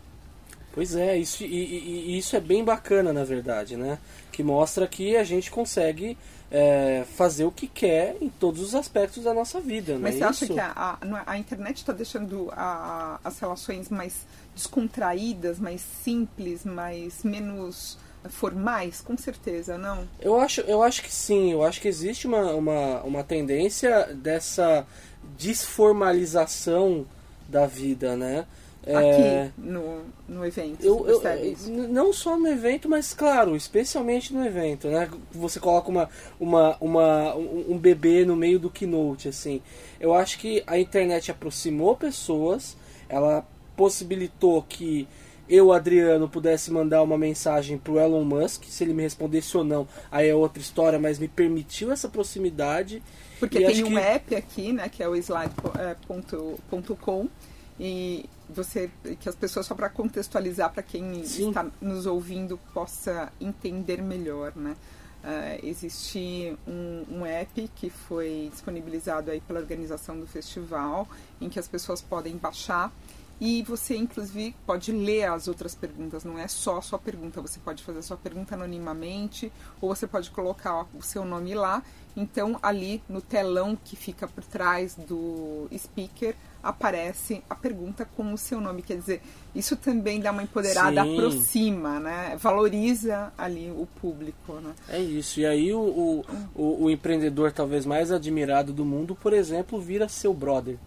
Pois 0.73 0.97
é, 0.97 1.17
isso, 1.17 1.45
e, 1.45 1.47
e- 1.47 2.11
e 2.15 2.19
isso 2.19 2.35
é 2.35 2.41
bem 2.41 2.65
bacana, 2.65 3.13
na 3.13 3.23
verdade, 3.25 3.77
né? 3.77 3.97
Que 4.33 4.43
mostra 4.43 4.87
que 4.89 5.17
a 5.17 5.23
gente 5.23 5.51
consegue 5.51 6.19
é, 6.51 7.05
fazer 7.17 7.45
o 7.45 7.51
que 7.51 7.67
quer 7.67 8.17
em 8.21 8.29
todos 8.29 8.61
os 8.61 8.75
aspectos 8.75 9.25
da 9.25 9.33
nossa 9.35 9.61
vida, 9.61 9.95
né? 9.95 9.99
Mas 10.03 10.17
você 10.17 10.25
acha 10.25 10.45
isso? 10.45 10.55
que 10.55 10.61
a, 10.61 10.73
a, 10.75 10.99
é- 11.07 11.23
a 11.27 11.39
internet 11.39 11.77
está 11.79 11.93
deixando 11.93 12.49
a- 12.53 13.19
as 13.25 13.39
relações 13.39 13.89
mais 13.89 14.27
descontraídas, 14.55 15.59
mais 15.59 15.81
simples, 15.81 16.65
mais 16.65 17.23
menos 17.25 17.97
formais? 18.29 19.01
Com 19.01 19.17
certeza, 19.17 19.77
não? 19.79 20.07
Eu 20.21 20.39
acho, 20.39 20.61
eu 20.63 20.83
acho 20.83 21.03
que 21.03 21.13
sim, 21.13 21.53
eu 21.53 21.63
acho 21.63 21.81
que 21.81 21.89
existe 21.89 22.27
uma, 22.27 22.53
uma, 22.53 23.03
uma 23.03 23.25
tendência 23.25 24.15
dessa 24.15 24.87
desformalização 25.37 27.07
da 27.49 27.67
vida, 27.67 28.17
né? 28.17 28.47
É, 28.87 28.97
Aqui 28.97 29.53
no, 29.57 30.03
no 30.29 30.45
evento, 30.45 30.85
Eu, 30.85 31.07
eu, 31.09 31.89
não 31.89 32.13
só 32.13 32.39
no 32.39 32.47
evento, 32.47 32.87
mas 32.87 33.15
claro, 33.15 33.57
especialmente 33.57 34.35
no 34.35 34.45
evento, 34.45 34.89
né? 34.89 35.09
Você 35.33 35.59
coloca 35.59 35.89
uma, 35.89 36.11
uma, 36.39 36.77
uma, 36.79 37.35
um 37.35 37.73
um 37.73 37.79
bebê 37.79 38.27
no 38.27 38.37
meio 38.37 38.59
do 38.59 38.69
keynote, 38.69 39.29
assim. 39.29 39.63
Eu 39.99 40.13
acho 40.13 40.39
que 40.39 40.63
a 40.67 40.79
internet 40.79 41.31
aproximou 41.31 41.97
pessoas, 41.97 42.77
ela 43.09 43.47
possibilitou 43.75 44.63
que 44.63 45.09
eu, 45.49 45.73
Adriano, 45.73 46.29
pudesse 46.29 46.71
mandar 46.71 47.03
uma 47.03 47.19
mensagem 47.19 47.77
pro 47.79 47.99
Elon 47.99 48.25
Musk, 48.25 48.65
se 48.65 48.85
ele 48.85 48.95
me 48.95 49.03
respondesse 49.03 49.57
ou 49.57 49.65
não, 49.65 49.87
aí 50.11 50.29
é 50.29 50.35
outra 50.35 50.61
história, 50.61 50.99
mas 50.99 51.19
me 51.19 51.29
permitiu 51.29 51.93
essa 51.93 52.09
proximidade. 52.09 53.03
Porque 53.39 53.59
E 53.59 53.67
tem 53.67 53.85
um 53.85 53.91
que- 53.91 53.99
app 53.99 54.37
aqui, 54.37 54.73
né, 54.73 54.89
que 54.89 55.03
é 55.03 55.09
o 55.09 55.15
slide.com 55.17 57.29
e 57.79 58.25
você 58.49 58.91
que 59.21 59.29
as 59.29 59.35
pessoas 59.35 59.67
só 59.67 59.75
para 59.75 59.89
contextualizar 59.89 60.73
para 60.73 60.83
quem 60.83 61.25
Sim. 61.25 61.49
está 61.49 61.67
nos 61.81 62.07
ouvindo 62.07 62.59
possa 62.73 63.33
entender 63.41 64.01
melhor, 64.03 64.53
né? 64.55 64.77
Ah, 65.27 65.57
existe 65.63 66.55
um, 66.69 67.05
um 67.11 67.27
app 67.27 67.69
que 67.75 67.89
foi 67.89 68.49
disponibilizado 68.53 69.31
aí 69.31 69.41
pela 69.41 69.59
organização 69.59 70.21
do 70.21 70.27
festival, 70.27 71.09
em 71.41 71.49
que 71.49 71.59
as 71.59 71.67
pessoas 71.67 72.03
podem 72.03 72.37
baixar 72.37 72.93
e 73.41 73.63
você, 73.63 73.97
inclusive, 73.97 74.55
pode 74.65 74.93
ler 74.93 75.25
as 75.25 75.49
outras 75.49 75.75
perguntas, 75.75 76.25
não 76.25 76.39
é 76.39 76.47
só 76.47 76.79
a 76.79 76.83
sua 76.83 76.99
pergunta. 76.99 77.41
Você 77.41 77.59
pode 77.59 77.83
fazer 77.83 77.99
a 77.99 78.03
sua 78.03 78.17
pergunta 78.17 78.55
anonimamente 78.55 79.53
ou 79.81 79.95
você 79.95 80.07
pode 80.07 80.31
colocar 80.31 80.87
o 80.95 81.03
seu 81.03 81.25
nome 81.25 81.55
lá. 81.55 81.83
Então, 82.17 82.59
ali 82.63 83.03
no 83.09 83.21
telão 83.21 83.77
que 83.77 83.97
fica 83.97 84.29
por 84.29 84.45
trás 84.45 84.95
do 84.95 85.69
speaker, 85.77 86.37
aparece 86.63 87.43
a 87.51 87.57
pergunta 87.57 88.05
com 88.05 88.33
o 88.33 88.39
seu 88.39 88.61
nome. 88.61 88.83
Quer 88.83 88.99
dizer, 88.99 89.21
isso 89.53 89.77
também 89.77 90.21
dá 90.21 90.31
uma 90.31 90.45
empoderada, 90.45 91.03
Sim. 91.03 91.13
aproxima, 91.13 91.99
né? 91.99 92.37
Valoriza 92.39 93.33
ali 93.37 93.69
o 93.71 93.87
público, 94.01 94.55
né? 94.55 94.75
É 94.89 95.01
isso. 95.01 95.41
E 95.41 95.47
aí 95.47 95.75
o, 95.75 95.81
o, 95.81 96.25
o, 96.55 96.85
o 96.85 96.91
empreendedor 96.91 97.51
talvez 97.51 97.85
mais 97.85 98.13
admirado 98.13 98.73
do 98.73 98.85
mundo, 98.85 99.17
por 99.17 99.33
exemplo, 99.33 99.81
vira 99.81 100.09
seu 100.09 100.33
brother. 100.33 100.79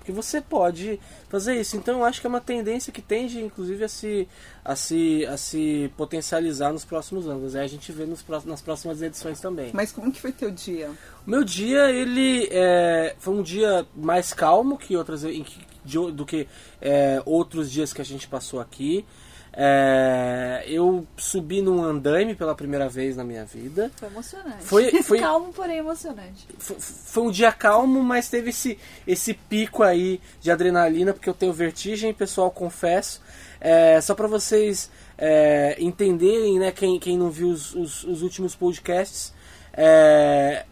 Porque 0.00 0.12
você 0.12 0.40
pode 0.40 0.98
fazer 1.28 1.60
isso. 1.60 1.76
Então 1.76 1.98
eu 1.98 2.04
acho 2.06 2.20
que 2.22 2.26
é 2.26 2.30
uma 2.30 2.40
tendência 2.40 2.90
que 2.90 3.02
tende, 3.02 3.38
inclusive, 3.38 3.84
a 3.84 3.88
se, 3.88 4.26
a 4.64 4.74
se, 4.74 5.26
a 5.26 5.36
se 5.36 5.92
potencializar 5.94 6.72
nos 6.72 6.86
próximos 6.86 7.28
anos. 7.28 7.54
Aí 7.54 7.62
a 7.64 7.68
gente 7.68 7.92
vê 7.92 8.06
nos, 8.06 8.24
nas 8.46 8.62
próximas 8.62 9.02
edições 9.02 9.38
também. 9.40 9.70
Mas 9.74 9.92
como 9.92 10.10
que 10.10 10.18
foi 10.18 10.32
teu 10.32 10.50
dia? 10.50 10.90
O 11.26 11.30
meu 11.30 11.44
dia, 11.44 11.90
ele 11.90 12.48
é, 12.50 13.14
foi 13.18 13.34
um 13.34 13.42
dia 13.42 13.86
mais 13.94 14.32
calmo 14.32 14.78
que 14.78 14.96
outras, 14.96 15.22
em 15.22 15.44
que- 15.44 15.60
de- 15.84 16.12
do 16.12 16.24
que 16.24 16.48
é, 16.80 17.22
outros 17.26 17.70
dias 17.70 17.92
que 17.92 18.00
a 18.00 18.04
gente 18.04 18.26
passou 18.26 18.58
aqui. 18.58 19.04
É, 19.52 20.64
eu 20.66 21.06
subi 21.16 21.60
num 21.60 21.82
andaime 21.82 22.34
pela 22.34 22.54
primeira 22.54 22.88
vez 22.88 23.16
na 23.16 23.24
minha 23.24 23.44
vida. 23.44 23.90
Foi 23.96 24.08
emocionante. 24.08 24.62
Foi- 24.64 24.90
foi- 25.02 25.18
Calmo, 25.18 25.52
porém 25.52 25.78
emocionante. 25.78 26.46
F- 26.58 26.76
Foi 26.78 27.24
um 27.24 27.30
dia 27.30 27.50
calmo, 27.52 28.02
mas 28.02 28.28
teve 28.28 28.50
esse, 28.50 28.78
esse 29.06 29.34
pico 29.34 29.82
aí 29.82 30.20
de 30.40 30.50
adrenalina, 30.50 31.12
porque 31.12 31.28
eu 31.28 31.34
tenho 31.34 31.52
vertigem, 31.52 32.14
pessoal, 32.14 32.50
confesso. 32.50 33.20
É, 33.60 34.00
só 34.00 34.14
para 34.14 34.26
vocês 34.26 34.90
é, 35.18 35.76
entenderem, 35.78 36.58
né, 36.58 36.70
quem, 36.72 36.98
quem 36.98 37.18
não 37.18 37.30
viu 37.30 37.48
os, 37.48 37.74
os- 37.74 38.04
os 38.04 38.22
últimos 38.22 38.54
podcasts, 38.54 39.34
é, 39.72 40.64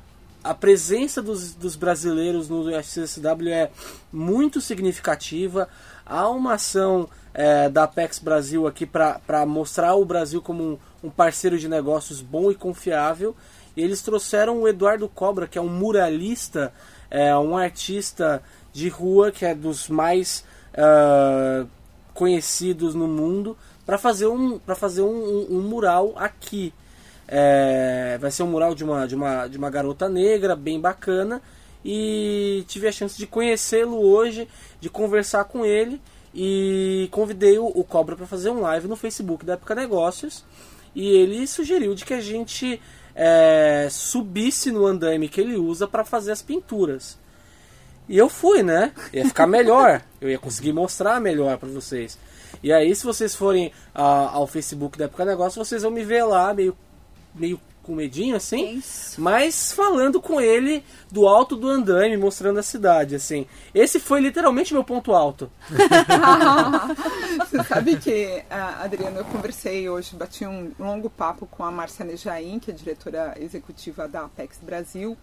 a 0.42 0.54
presença 0.54 1.20
dos, 1.20 1.52
dos 1.54 1.76
brasileiros 1.76 2.48
no 2.48 2.70
XCSW 2.82 3.48
é 3.52 3.70
muito 4.12 4.60
significativa. 4.60 5.68
Há 6.08 6.28
uma 6.30 6.54
ação 6.54 7.08
é, 7.34 7.68
da 7.68 7.84
Apex 7.84 8.18
Brasil 8.18 8.66
aqui 8.66 8.86
para 8.86 9.44
mostrar 9.46 9.94
o 9.94 10.04
Brasil 10.04 10.40
como 10.40 10.62
um, 10.62 10.78
um 11.04 11.10
parceiro 11.10 11.58
de 11.58 11.68
negócios 11.68 12.20
bom 12.22 12.50
e 12.50 12.54
confiável. 12.54 13.36
E 13.76 13.82
eles 13.82 14.02
trouxeram 14.02 14.62
o 14.62 14.68
Eduardo 14.68 15.08
Cobra, 15.08 15.46
que 15.46 15.58
é 15.58 15.60
um 15.60 15.68
muralista, 15.68 16.72
é, 17.10 17.36
um 17.36 17.56
artista 17.56 18.42
de 18.72 18.88
rua, 18.88 19.30
que 19.30 19.44
é 19.44 19.54
dos 19.54 19.88
mais 19.88 20.44
ah, 20.76 21.64
conhecidos 22.14 22.94
no 22.94 23.06
mundo, 23.06 23.56
para 23.86 23.96
fazer, 23.98 24.26
um, 24.26 24.58
pra 24.58 24.74
fazer 24.74 25.02
um, 25.02 25.06
um- 25.08 25.58
um 25.58 25.62
mural 25.62 26.12
aqui. 26.16 26.72
É, 27.26 28.16
vai 28.20 28.30
ser 28.30 28.42
um 28.42 28.48
mural 28.48 28.74
de 28.74 28.82
uma, 28.84 29.06
de, 29.06 29.14
uma, 29.14 29.46
de 29.46 29.58
uma 29.58 29.70
garota 29.70 30.08
negra, 30.08 30.56
bem 30.56 30.80
bacana. 30.80 31.40
E 31.84 32.64
tive 32.66 32.88
a 32.88 32.92
chance 32.92 33.16
de 33.16 33.26
conhecê-lo 33.26 33.98
hoje, 33.98 34.48
de 34.80 34.90
conversar 34.90 35.44
com 35.44 35.64
ele. 35.64 36.00
E 36.34 37.08
convidei 37.10 37.58
o, 37.58 37.66
o 37.66 37.82
Cobra 37.82 38.14
para 38.14 38.26
fazer 38.26 38.50
um 38.50 38.60
live 38.60 38.86
no 38.86 38.96
Facebook 38.96 39.44
da 39.44 39.54
Época 39.54 39.74
Negócios. 39.74 40.44
E 40.94 41.06
ele 41.08 41.46
sugeriu 41.46 41.94
de 41.94 42.04
que 42.04 42.14
a 42.14 42.20
gente 42.20 42.80
é, 43.14 43.88
subisse 43.90 44.70
no 44.70 44.86
andaime 44.86 45.28
que 45.28 45.40
ele 45.40 45.56
usa 45.56 45.86
para 45.86 46.04
fazer 46.04 46.32
as 46.32 46.42
pinturas. 46.42 47.18
E 48.08 48.16
eu 48.16 48.28
fui, 48.28 48.62
né? 48.62 48.92
Ia 49.12 49.24
ficar 49.26 49.46
melhor. 49.48 50.02
Eu 50.20 50.30
ia 50.30 50.38
conseguir 50.38 50.72
mostrar 50.72 51.20
melhor 51.20 51.58
para 51.58 51.68
vocês. 51.68 52.18
E 52.62 52.72
aí, 52.72 52.94
se 52.94 53.04
vocês 53.04 53.34
forem 53.34 53.72
ah, 53.94 54.30
ao 54.32 54.46
Facebook 54.46 54.96
da 54.96 55.04
Época 55.04 55.24
Negócio, 55.24 55.62
vocês 55.62 55.82
vão 55.82 55.90
me 55.90 56.04
ver 56.04 56.24
lá, 56.24 56.54
meio, 56.54 56.76
meio 57.34 57.60
com 57.88 57.94
medinho 57.94 58.36
assim. 58.36 58.74
Tenso. 58.74 59.18
Mas 59.18 59.72
falando 59.72 60.20
com 60.20 60.38
ele 60.38 60.84
do 61.10 61.26
alto 61.26 61.56
do 61.56 61.68
andaime, 61.68 62.18
mostrando 62.18 62.58
a 62.58 62.62
cidade, 62.62 63.14
assim. 63.14 63.46
Esse 63.74 63.98
foi 63.98 64.20
literalmente 64.20 64.74
meu 64.74 64.84
ponto 64.84 65.14
alto. 65.14 65.50
Você 67.40 67.64
sabe 67.64 67.96
que, 67.96 68.44
ah, 68.50 68.82
Adriana, 68.84 69.20
eu 69.20 69.24
conversei 69.24 69.88
hoje, 69.88 70.14
bati 70.14 70.44
um 70.44 70.70
longo 70.78 71.08
papo 71.08 71.46
com 71.46 71.64
a 71.64 71.70
Márcia 71.70 72.04
Nejaim, 72.04 72.58
que 72.58 72.70
é 72.70 72.74
diretora 72.74 73.34
executiva 73.40 74.06
da 74.06 74.26
Apex 74.26 74.58
Brasil, 74.60 75.16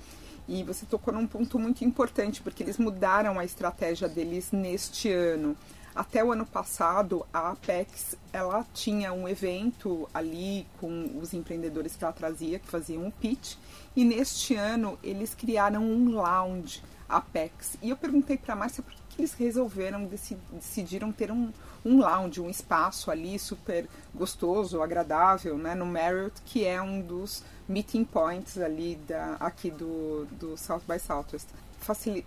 e 0.47 0.63
você 0.63 0.87
tocou 0.87 1.13
num 1.13 1.27
ponto 1.27 1.59
muito 1.59 1.85
importante, 1.85 2.41
porque 2.41 2.63
eles 2.63 2.79
mudaram 2.79 3.37
a 3.37 3.45
estratégia 3.45 4.09
deles 4.09 4.51
neste 4.51 5.11
ano. 5.11 5.55
Até 5.95 6.21
o 6.21 6.33
ano 6.33 6.45
passado, 6.45 7.25
a 7.33 7.51
Apex 7.51 8.17
ela 8.33 8.65
tinha 8.73 9.13
um 9.13 9.29
evento 9.29 10.09
ali 10.13 10.67
com 10.77 11.17
os 11.21 11.33
empreendedores 11.33 11.95
que 11.95 12.03
ela 12.03 12.11
trazia, 12.11 12.59
que 12.59 12.67
faziam 12.67 13.05
um 13.05 13.09
pitch, 13.11 13.55
e 13.95 14.03
neste 14.03 14.55
ano 14.55 14.99
eles 15.01 15.33
criaram 15.33 15.83
um 15.83 16.15
lounge 16.15 16.83
Apex. 17.07 17.77
E 17.81 17.91
eu 17.91 17.95
perguntei 17.95 18.37
para 18.37 18.53
a 18.53 18.57
Márcia 18.57 18.83
por 18.83 18.93
que 18.93 19.21
eles 19.21 19.33
resolveram, 19.35 20.03
deci- 20.05 20.37
decidiram 20.51 21.13
ter 21.13 21.31
um, 21.31 21.53
um 21.85 21.99
lounge, 21.99 22.41
um 22.41 22.49
espaço 22.49 23.09
ali 23.09 23.39
super 23.39 23.87
gostoso, 24.13 24.81
agradável, 24.81 25.57
né, 25.57 25.75
no 25.75 25.85
Marriott, 25.85 26.41
que 26.43 26.65
é 26.65 26.81
um 26.81 26.99
dos 26.99 27.41
meeting 27.69 28.03
points 28.03 28.57
ali 28.57 28.95
da, 29.07 29.37
aqui 29.39 29.71
do, 29.71 30.25
do 30.31 30.57
South 30.57 30.81
by 30.85 30.99
Southwest. 30.99 31.47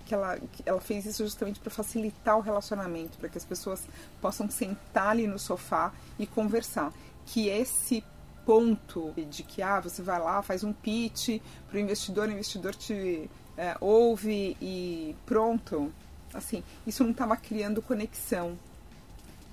Que 0.04 0.14
ela, 0.14 0.38
ela 0.64 0.80
fez 0.80 1.06
isso 1.06 1.24
justamente 1.24 1.58
para 1.58 1.70
facilitar 1.70 2.36
o 2.36 2.40
relacionamento, 2.40 3.18
para 3.18 3.28
que 3.28 3.38
as 3.38 3.44
pessoas 3.44 3.88
possam 4.20 4.48
sentar 4.50 5.08
ali 5.08 5.26
no 5.26 5.38
sofá 5.38 5.92
e 6.18 6.26
conversar. 6.26 6.92
Que 7.26 7.48
esse 7.48 8.04
ponto 8.46 9.12
de 9.28 9.42
que 9.42 9.60
ah, 9.60 9.80
você 9.80 10.00
vai 10.02 10.18
lá, 10.18 10.40
faz 10.42 10.64
um 10.64 10.72
pitch 10.72 11.40
para 11.68 11.76
o 11.76 11.80
investidor, 11.80 12.28
o 12.28 12.32
investidor 12.32 12.74
te 12.74 13.28
é, 13.58 13.76
ouve 13.80 14.56
e 14.60 15.14
pronto. 15.26 15.92
Assim, 16.32 16.62
isso 16.86 17.02
não 17.02 17.10
estava 17.10 17.36
criando 17.36 17.82
conexão. 17.82 18.56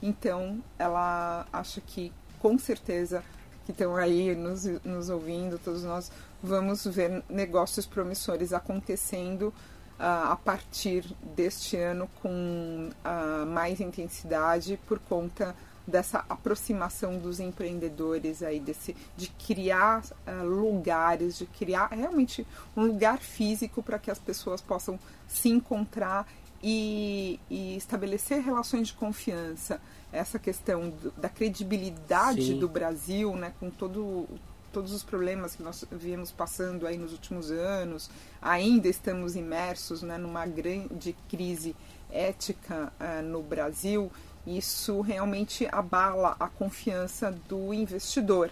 Então, 0.02 0.64
ela 0.78 1.46
acha 1.52 1.82
que, 1.82 2.14
com 2.40 2.58
certeza, 2.58 3.24
que 3.66 3.72
estão 3.72 3.96
aí 3.96 4.36
nos, 4.36 4.66
nos 4.84 5.10
ouvindo, 5.10 5.58
todos 5.58 5.84
nós 5.84 6.12
vamos 6.42 6.86
ver 6.86 7.24
negócios 7.28 7.86
promissores 7.86 8.54
acontecendo 8.54 9.54
a 9.98 10.36
partir 10.36 11.06
deste 11.36 11.78
ano 11.78 12.10
com 12.22 12.90
mais 13.48 13.80
intensidade 13.80 14.80
por 14.88 15.00
conta 15.00 15.56
dessa 15.88 16.26
aproximação 16.28 17.18
dos 17.18 17.40
empreendedores 17.40 18.42
aí 18.42 18.60
desse 18.60 18.96
de 19.16 19.28
criar 19.28 20.04
ah, 20.26 20.42
lugares 20.42 21.38
de 21.38 21.46
criar 21.46 21.88
realmente 21.88 22.46
um 22.76 22.86
lugar 22.86 23.20
físico 23.20 23.84
para 23.84 24.00
que 24.00 24.10
as 24.10 24.18
pessoas 24.18 24.62
possam 24.62 25.00
se 25.28 25.50
encontrar 25.50 26.28
e, 26.64 27.40
e 27.50 27.78
estabelecer 27.78 28.42
relações 28.42 28.88
de 28.88 28.94
confiança, 28.94 29.80
essa 30.12 30.40
questão 30.40 30.90
do, 30.90 31.12
da 31.12 31.30
credibilidade 31.30 32.48
Sim. 32.48 32.60
do 32.60 32.68
Brasil, 32.68 33.36
né, 33.36 33.54
com 33.60 33.70
todo, 33.70 34.28
todos 34.76 34.92
os 34.92 35.04
problemas 35.04 35.56
que 35.56 35.64
nós 35.64 35.86
viemos 35.90 36.34
passando 36.34 36.86
aí 36.86 36.98
nos 36.98 37.14
últimos 37.14 37.50
anos, 37.50 38.10
ainda 38.42 38.90
estamos 38.90 39.38
imersos 39.38 40.02
né, 40.02 40.18
numa 40.18 40.46
grande 40.46 41.16
crise 41.30 41.74
ética 42.12 42.92
ah, 43.00 43.22
no 43.22 43.42
Brasil, 43.42 44.12
isso 44.46 45.00
realmente 45.00 45.66
abala 45.72 46.36
a 46.38 46.50
confiança 46.50 47.32
do 47.48 47.74
investidor. 47.74 48.52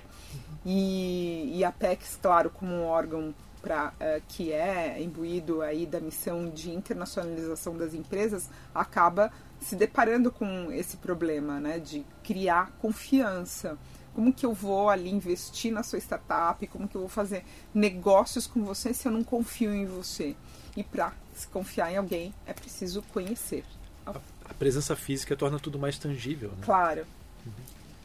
E, 0.65 1.58
e 1.58 1.65
a 1.65 1.74
PEX, 1.74 2.18
claro, 2.22 2.50
como 2.50 2.72
um 2.72 2.86
órgão 2.86 3.36
pra, 3.62 3.94
eh, 4.00 4.22
que 4.30 4.53
é 4.53 5.01
imbuído 5.01 5.62
aí 5.62 5.86
da 5.86 6.00
missão 6.00 6.50
de 6.50 6.72
internacionalização 6.72 7.75
das 7.75 7.94
empresas, 7.94 8.50
acaba 8.74 9.30
se 9.60 9.75
deparando 9.75 10.32
com 10.32 10.72
esse 10.72 10.96
problema, 10.96 11.60
né, 11.60 11.80
de 11.80 12.06
criar 12.24 12.72
confiança. 12.80 13.77
Como 14.13 14.32
que 14.32 14.46
eu 14.46 14.53
vou 14.53 14.89
ali 14.89 15.10
investir 15.10 15.72
na 15.72 15.84
sua 15.84 16.00
startup? 16.00 16.65
Como 16.67 16.88
que 16.88 16.96
eu 16.96 17.01
vou 17.01 17.10
fazer 17.10 17.43
negócios 17.74 18.46
com 18.46 18.63
você 18.63 18.93
se 18.93 19.08
eu 19.08 19.12
não 19.12 19.24
confio 19.24 19.74
em 19.74 19.86
você? 19.86 20.36
E 20.77 20.84
para 20.84 21.13
se 21.36 21.48
confiar 21.48 21.91
em 21.91 21.98
alguém 21.98 22.34
é 22.46 22.53
preciso 22.53 23.01
conhecer. 23.13 23.63
A, 24.05 24.12
a 24.46 24.53
presença 24.53 24.96
física 24.96 25.36
torna 25.36 25.60
tudo 25.60 25.79
mais 25.79 25.98
tangível. 25.98 26.50
Né? 26.50 26.58
Claro. 26.62 27.05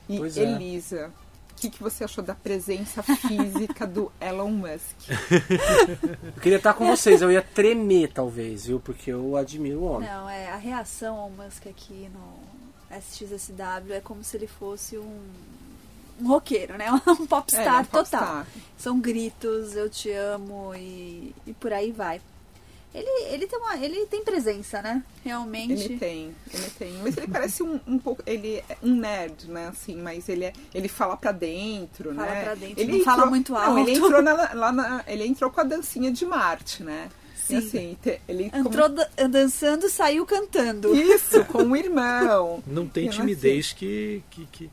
E 0.08 0.16
Pois 0.16 0.38
é. 0.38 0.42
Elisa, 0.42 1.12
o 1.52 1.60
que, 1.60 1.68
que 1.68 1.82
você 1.82 2.04
achou 2.04 2.24
da 2.24 2.34
presença 2.34 3.02
física 3.02 3.86
do 3.86 4.10
Elon 4.20 4.50
Musk? 4.50 5.10
Eu 6.34 6.40
queria 6.40 6.56
estar 6.56 6.72
com 6.72 6.86
vocês, 6.86 7.20
eu 7.20 7.30
ia 7.30 7.42
tremer 7.42 8.12
talvez, 8.12 8.66
viu? 8.66 8.80
Porque 8.80 9.10
eu 9.12 9.36
admiro 9.36 9.80
o 9.80 9.84
homem. 9.84 10.08
Não, 10.08 10.28
é, 10.28 10.50
a 10.50 10.56
reação 10.56 11.16
ao 11.16 11.28
Musk 11.28 11.66
aqui 11.66 12.08
no 12.14 12.96
SXSW 12.96 13.92
é 13.92 14.00
como 14.00 14.24
se 14.24 14.36
ele 14.36 14.46
fosse 14.46 14.96
um, 14.96 15.20
um 16.20 16.28
roqueiro, 16.28 16.76
né? 16.76 16.86
Um 17.06 17.26
popstar 17.26 17.78
É, 17.78 17.80
um 17.80 17.84
total. 17.84 18.46
São 18.76 19.00
gritos, 19.00 19.74
eu 19.74 19.88
te 19.90 20.10
amo 20.10 20.72
e, 20.74 21.34
e 21.46 21.52
por 21.54 21.72
aí 21.72 21.90
vai. 21.92 22.20
Ele, 22.94 23.06
ele, 23.34 23.46
tem 23.46 23.58
uma, 23.58 23.76
ele 23.76 24.06
tem 24.06 24.24
presença, 24.24 24.80
né? 24.80 25.02
Realmente. 25.22 25.72
Ele 25.84 25.98
tem, 25.98 26.34
ele 26.52 26.70
tem. 26.78 26.92
Mas 27.02 27.16
ele 27.18 27.28
parece 27.28 27.62
um, 27.62 27.78
um 27.86 27.98
pouco. 27.98 28.22
Ele 28.26 28.62
é 28.68 28.76
um 28.82 28.94
nerd, 28.96 29.46
né? 29.48 29.68
Assim, 29.68 29.94
mas 29.96 30.26
ele, 30.28 30.46
é, 30.46 30.52
ele 30.74 30.88
fala 30.88 31.14
pra 31.16 31.30
dentro, 31.30 32.14
Fala 32.14 32.26
né? 32.32 32.42
pra 32.44 32.54
dentro, 32.54 32.80
ele 32.80 32.98
não 32.98 33.04
fala 33.04 33.26
muito 33.26 33.52
Não, 33.52 33.78
ele 33.78 33.90
alto. 33.94 34.06
entrou 34.06 34.22
na- 34.22 34.52
lá 34.54 34.72
na, 34.72 35.04
Ele 35.06 35.26
entrou 35.26 35.50
com 35.50 35.60
a 35.60 35.64
dancinha 35.64 36.10
de 36.10 36.24
Marte, 36.24 36.82
né? 36.82 37.10
Sim. 37.36 37.54
E 37.54 37.56
assim, 37.58 37.98
te- 38.02 38.20
ele. 38.26 38.50
como- 38.50 38.68
Entrou 38.68 38.88
da- 38.88 39.08
dançando, 39.30 39.88
saiu 39.90 40.24
cantando. 40.24 40.94
Isso, 40.96 41.44
com 41.44 41.62
o 41.64 41.76
irmão. 41.76 42.62
Não 42.66 42.86
tem 42.86 43.08
timidez 43.10 43.72
que, 43.74 44.22
que, 44.30 44.46
que, 44.46 44.64
é, 44.64 44.68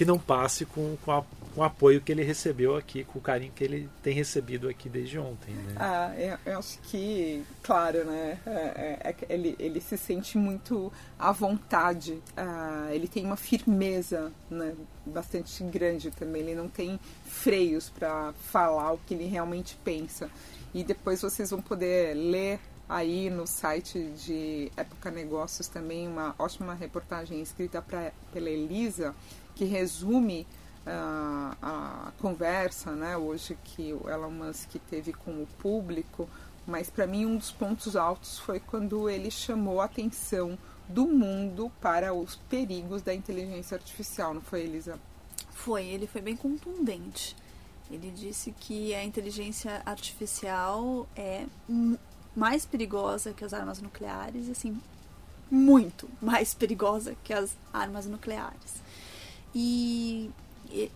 que 0.00 0.04
não 0.06 0.18
passe 0.18 0.64
com, 0.64 0.96
com, 1.04 1.12
a- 1.12 1.22
com 1.54 1.60
o 1.60 1.62
apoio 1.62 2.00
que 2.00 2.10
ele 2.10 2.22
recebeu 2.22 2.74
aqui, 2.74 3.04
com 3.04 3.18
o 3.18 3.22
carinho 3.22 3.52
que 3.54 3.62
ele 3.62 3.86
tem 4.02 4.14
recebido 4.14 4.66
aqui 4.66 4.88
desde 4.88 5.18
ontem. 5.18 5.52
Né? 5.52 5.74
Ah, 5.76 6.14
eu, 6.16 6.38
eu 6.54 6.58
acho 6.58 6.78
que, 6.84 7.44
claro, 7.62 8.02
né? 8.06 8.38
é- 8.46 8.50
é- 8.50 9.10
é 9.10 9.16
ele, 9.28 9.54
ele 9.58 9.78
se 9.78 9.98
sente 9.98 10.38
muito 10.38 10.90
à 11.18 11.32
vontade. 11.32 12.18
ah, 12.34 12.88
ele 12.92 13.06
tem 13.06 13.26
uma 13.26 13.36
firmeza 13.36 14.32
né, 14.50 14.74
bastante 15.04 15.62
grande 15.64 16.10
também. 16.10 16.40
Ele 16.40 16.54
não 16.54 16.66
tem 16.68 16.98
freios 17.26 17.90
para 17.90 18.32
falar 18.50 18.92
o 18.92 18.98
que 19.06 19.12
ele 19.12 19.26
realmente 19.26 19.76
pensa. 19.84 20.30
E 20.72 20.82
depois 20.82 21.20
vocês 21.20 21.50
vão 21.50 21.60
poder 21.60 22.14
ler 22.14 22.58
aí 22.88 23.28
no 23.28 23.46
site 23.46 24.00
de 24.24 24.72
Época 24.76 25.10
Negócios 25.10 25.68
também 25.68 26.08
uma 26.08 26.34
ótima 26.38 26.74
reportagem 26.74 27.40
escrita 27.42 27.82
pra, 27.82 28.12
pela 28.32 28.48
Elisa 28.48 29.14
que 29.54 29.64
resume 29.64 30.46
ah, 30.86 31.56
a 31.60 32.12
conversa, 32.20 32.92
né, 32.92 33.16
hoje 33.16 33.56
que 33.64 33.92
o 33.92 34.08
Elon 34.08 34.30
Musk 34.30 34.76
teve 34.88 35.12
com 35.12 35.42
o 35.42 35.46
público, 35.58 36.28
mas 36.66 36.88
para 36.88 37.06
mim 37.06 37.26
um 37.26 37.36
dos 37.36 37.50
pontos 37.50 37.96
altos 37.96 38.38
foi 38.38 38.60
quando 38.60 39.08
ele 39.08 39.30
chamou 39.30 39.80
a 39.80 39.84
atenção 39.84 40.58
do 40.88 41.06
mundo 41.06 41.70
para 41.80 42.12
os 42.12 42.36
perigos 42.48 43.02
da 43.02 43.14
inteligência 43.14 43.76
artificial, 43.76 44.34
não 44.34 44.40
foi, 44.40 44.62
Elisa? 44.62 44.98
Foi, 45.50 45.84
ele 45.84 46.06
foi 46.06 46.20
bem 46.20 46.36
contundente. 46.36 47.36
Ele 47.90 48.10
disse 48.10 48.52
que 48.52 48.94
a 48.94 49.04
inteligência 49.04 49.82
artificial 49.84 51.08
é 51.14 51.44
mais 52.34 52.64
perigosa 52.64 53.32
que 53.32 53.44
as 53.44 53.52
armas 53.52 53.80
nucleares, 53.80 54.48
assim, 54.48 54.80
muito 55.50 56.08
mais 56.22 56.54
perigosa 56.54 57.16
que 57.24 57.32
as 57.32 57.56
armas 57.72 58.06
nucleares. 58.06 58.80
E 59.54 60.30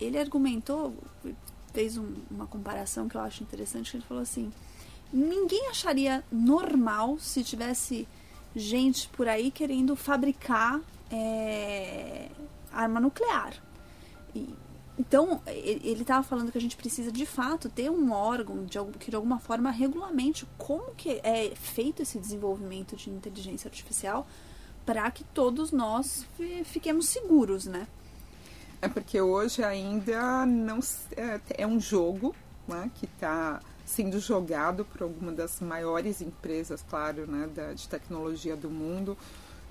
ele 0.01 0.19
argumentou, 0.19 0.95
fez 1.73 1.97
um- 1.97 2.15
uma 2.31 2.47
comparação 2.47 3.09
que 3.09 3.17
eu 3.17 3.21
acho 3.21 3.43
interessante, 3.43 3.91
que 3.91 3.97
ele 3.97 4.05
falou 4.07 4.23
assim, 4.23 4.53
ninguém 5.13 5.69
acharia 5.69 6.25
normal 6.31 7.19
se 7.19 7.43
tivesse 7.43 8.07
gente 8.55 9.09
por 9.09 9.27
aí 9.29 9.51
querendo 9.51 9.97
fabricar 9.97 10.81
é, 11.11 12.29
arma 12.73 12.99
nuclear. 13.01 13.55
E- 14.35 14.55
então, 14.99 15.43
ele 15.47 16.03
estava 16.03 16.23
falando 16.23 16.53
que 16.53 16.59
a 16.59 16.61
gente 16.61 16.77
precisa 16.77 17.11
de 17.11 17.27
fato 17.27 17.69
ter 17.69 17.91
um 17.91 18.13
órgão 18.13 18.65
de, 18.65 18.79
que 18.99 19.11
de 19.11 19.17
alguma 19.17 19.39
forma 19.41 19.71
regulamente 19.71 20.47
como 20.57 20.95
que 20.97 21.21
é 21.25 21.53
feito 21.57 22.01
esse 22.03 22.19
desenvolvimento 22.19 22.95
de 22.97 23.11
inteligência 23.11 23.69
artificial 23.69 24.27
para 24.87 25.11
que 25.11 25.25
todos 25.25 25.73
nós 25.73 26.25
fi- 26.37 26.63
fiquemos 26.65 27.07
seguros, 27.09 27.67
né? 27.67 27.87
É 28.85 28.89
porque 28.89 29.19
hoje 29.19 29.65
ainda 29.65 30.45
não 30.45 30.79
é, 31.17 31.41
é 31.63 31.67
um 31.67 31.81
jogo 31.81 32.37
né, 32.69 32.91
que 32.95 33.07
está 33.07 33.59
sendo 33.83 34.21
jogado 34.21 34.85
por 34.85 35.05
alguma 35.05 35.33
das 35.33 35.59
maiores 35.59 36.21
empresas, 36.21 36.85
claro, 36.91 37.27
né, 37.27 37.49
da, 37.55 37.73
de 37.73 37.89
tecnologia 37.89 38.55
do 38.55 38.69
mundo. 38.69 39.17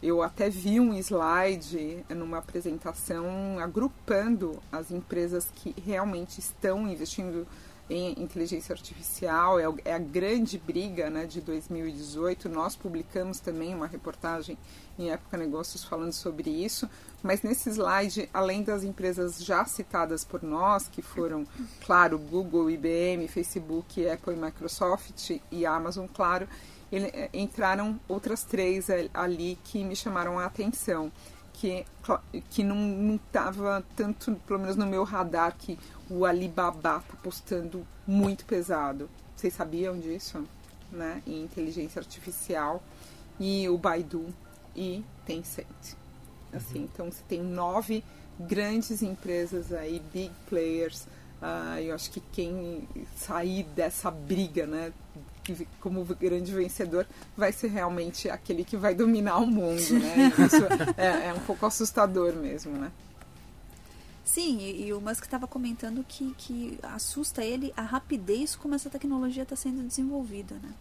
Eu 0.02 0.24
até 0.24 0.50
vi 0.50 0.80
um 0.80 0.96
slide 0.96 2.04
numa 2.10 2.40
apresentação 2.40 3.60
agrupando 3.60 4.60
as 4.72 4.90
empresas 4.90 5.48
que 5.58 5.76
realmente 5.86 6.40
estão 6.40 6.88
investindo 6.88 7.46
em 7.90 8.12
inteligência 8.22 8.74
artificial. 8.74 9.60
É, 9.60 9.64
é 9.86 9.94
a 9.94 10.00
grande 10.00 10.58
briga 10.58 11.10
né, 11.10 11.26
de 11.26 11.42
2018. 11.42 12.48
Nós 12.50 12.76
publicamos 12.76 13.40
também 13.40 13.74
uma 13.76 13.88
reportagem 13.88 14.58
em 14.98 15.12
Época 15.12 15.38
Negócios 15.38 15.84
falando 15.84 16.14
sobre 16.14 16.50
isso. 16.50 16.90
Mas 17.22 17.42
nesse 17.42 17.70
slide, 17.70 18.30
além 18.34 18.64
das 18.64 18.84
empresas 18.84 19.44
já 19.44 19.66
citadas 19.66 20.24
por 20.24 20.42
nós, 20.44 20.88
que 20.88 21.02
foram, 21.02 21.46
claro, 21.86 22.18
Google, 22.18 22.70
IBM, 22.70 23.28
Facebook, 23.28 24.08
Apple 24.08 24.34
e 24.34 24.38
Microsoft 24.38 25.32
e 25.52 25.66
Amazon, 25.66 26.06
claro, 26.14 26.48
ele- 26.92 27.12
eh, 27.14 27.30
entraram 27.34 28.00
outras 28.08 28.44
três 28.44 28.90
eh, 28.90 29.10
ali 29.14 29.58
que 29.64 29.84
me 29.84 29.96
chamaram 29.96 30.40
a 30.40 30.46
atenção. 30.46 31.12
Que, 31.56 31.86
que 32.50 32.64
não 32.64 33.16
estava 33.16 33.86
tanto, 33.96 34.34
pelo 34.48 34.60
menos 34.60 34.76
no 34.76 34.88
meu 34.88 35.04
radar, 35.04 35.56
que 35.56 35.78
o 36.10 36.26
Alibaba 36.26 36.78
está 36.78 37.18
postando 37.22 37.86
muito 38.06 38.46
pesado. 38.46 39.10
Vocês 39.36 39.54
sabiam 39.54 39.98
disso? 40.00 40.44
Né? 40.92 41.22
Em 41.26 41.44
inteligência 41.44 42.00
artificial. 42.00 42.84
E 43.40 43.68
o 43.68 43.78
Baidu 43.78 44.28
e 44.76 45.04
Tencent. 45.26 45.96
Assim, 46.54 46.84
então 46.84 47.12
você 47.12 47.24
tem 47.28 47.42
nove 47.42 48.04
grandes 48.40 49.02
empresas 49.02 49.72
aí, 49.72 50.02
big 50.14 50.32
players. 50.48 51.08
Ah, 51.42 51.82
eu 51.82 51.94
acho 51.94 52.12
que 52.12 52.22
quem 52.32 52.88
sair 53.16 53.64
dessa 53.76 54.10
briga, 54.10 54.66
né, 54.66 54.94
como 55.82 56.06
grande 56.06 56.54
vencedor, 56.54 57.06
vai 57.36 57.52
ser 57.52 57.68
realmente 57.68 58.30
aquele 58.30 58.64
que 58.64 58.78
vai 58.78 58.96
dominar 58.96 59.38
o 59.38 59.48
mundo, 59.48 59.82
né? 60.00 60.32
Isso 60.40 60.64
é, 60.96 61.28
é 61.28 61.34
um 61.34 61.40
pouco 61.40 61.66
assustador 61.66 62.34
mesmo, 62.34 62.72
né? 62.78 62.92
Sim, 64.24 64.58
e, 64.60 64.88
e 64.88 64.94
o 64.94 65.02
Musk 65.02 65.24
estava 65.24 65.48
comentando 65.48 66.04
que, 66.08 66.34
que 66.38 66.80
assusta 66.82 67.44
ele 67.44 67.74
a 67.76 67.82
rapidez 67.82 68.56
como 68.56 68.74
essa 68.74 68.90
tecnologia 68.90 69.44
está 69.44 69.56
sendo 69.56 69.86
desenvolvida, 69.86 70.56
né? 70.56 70.74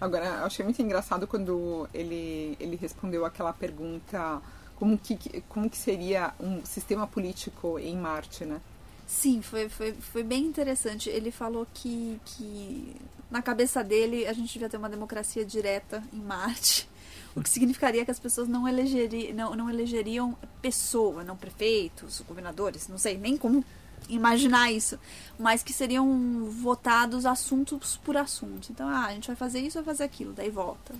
Agora, 0.00 0.26
eu 0.26 0.44
achei 0.44 0.62
muito 0.64 0.80
engraçado 0.82 1.26
quando 1.26 1.88
ele, 1.94 2.56
ele 2.60 2.76
respondeu 2.76 3.24
aquela 3.24 3.52
pergunta 3.52 4.42
como 4.76 4.98
que, 4.98 5.42
como 5.48 5.70
que 5.70 5.78
seria 5.78 6.34
um 6.38 6.64
sistema 6.64 7.06
político 7.06 7.78
em 7.78 7.96
Marte, 7.96 8.44
né? 8.44 8.60
Sim, 9.06 9.40
foi, 9.40 9.68
foi, 9.68 9.92
foi 9.94 10.22
bem 10.22 10.44
interessante. 10.44 11.08
Ele 11.08 11.30
falou 11.30 11.66
que, 11.72 12.20
que 12.26 12.94
na 13.30 13.40
cabeça 13.40 13.82
dele 13.82 14.26
a 14.26 14.32
gente 14.32 14.52
devia 14.52 14.68
ter 14.68 14.76
uma 14.76 14.90
democracia 14.90 15.44
direta 15.44 16.02
em 16.12 16.20
Marte, 16.20 16.88
o 17.36 17.42
que 17.42 17.50
significaria 17.50 18.04
que 18.04 18.10
as 18.10 18.18
pessoas 18.18 18.48
não, 18.48 18.66
elegeri, 18.66 19.32
não, 19.34 19.54
não 19.54 19.68
elegeriam 19.70 20.36
pessoa, 20.62 21.22
não 21.22 21.36
prefeitos, 21.36 22.22
governadores, 22.26 22.88
não 22.88 22.96
sei 22.98 23.18
nem 23.18 23.36
como 23.36 23.62
imaginar 24.08 24.72
isso, 24.72 24.98
mas 25.38 25.62
que 25.62 25.72
seriam 25.72 26.46
votados 26.46 27.26
assuntos 27.26 27.96
por 28.02 28.16
assunto. 28.16 28.68
Então, 28.70 28.88
ah, 28.88 29.06
a 29.06 29.12
gente 29.12 29.26
vai 29.26 29.36
fazer 29.36 29.60
isso, 29.60 29.74
vai 29.76 29.84
fazer 29.84 30.04
aquilo, 30.04 30.32
daí 30.32 30.48
vota. 30.48 30.94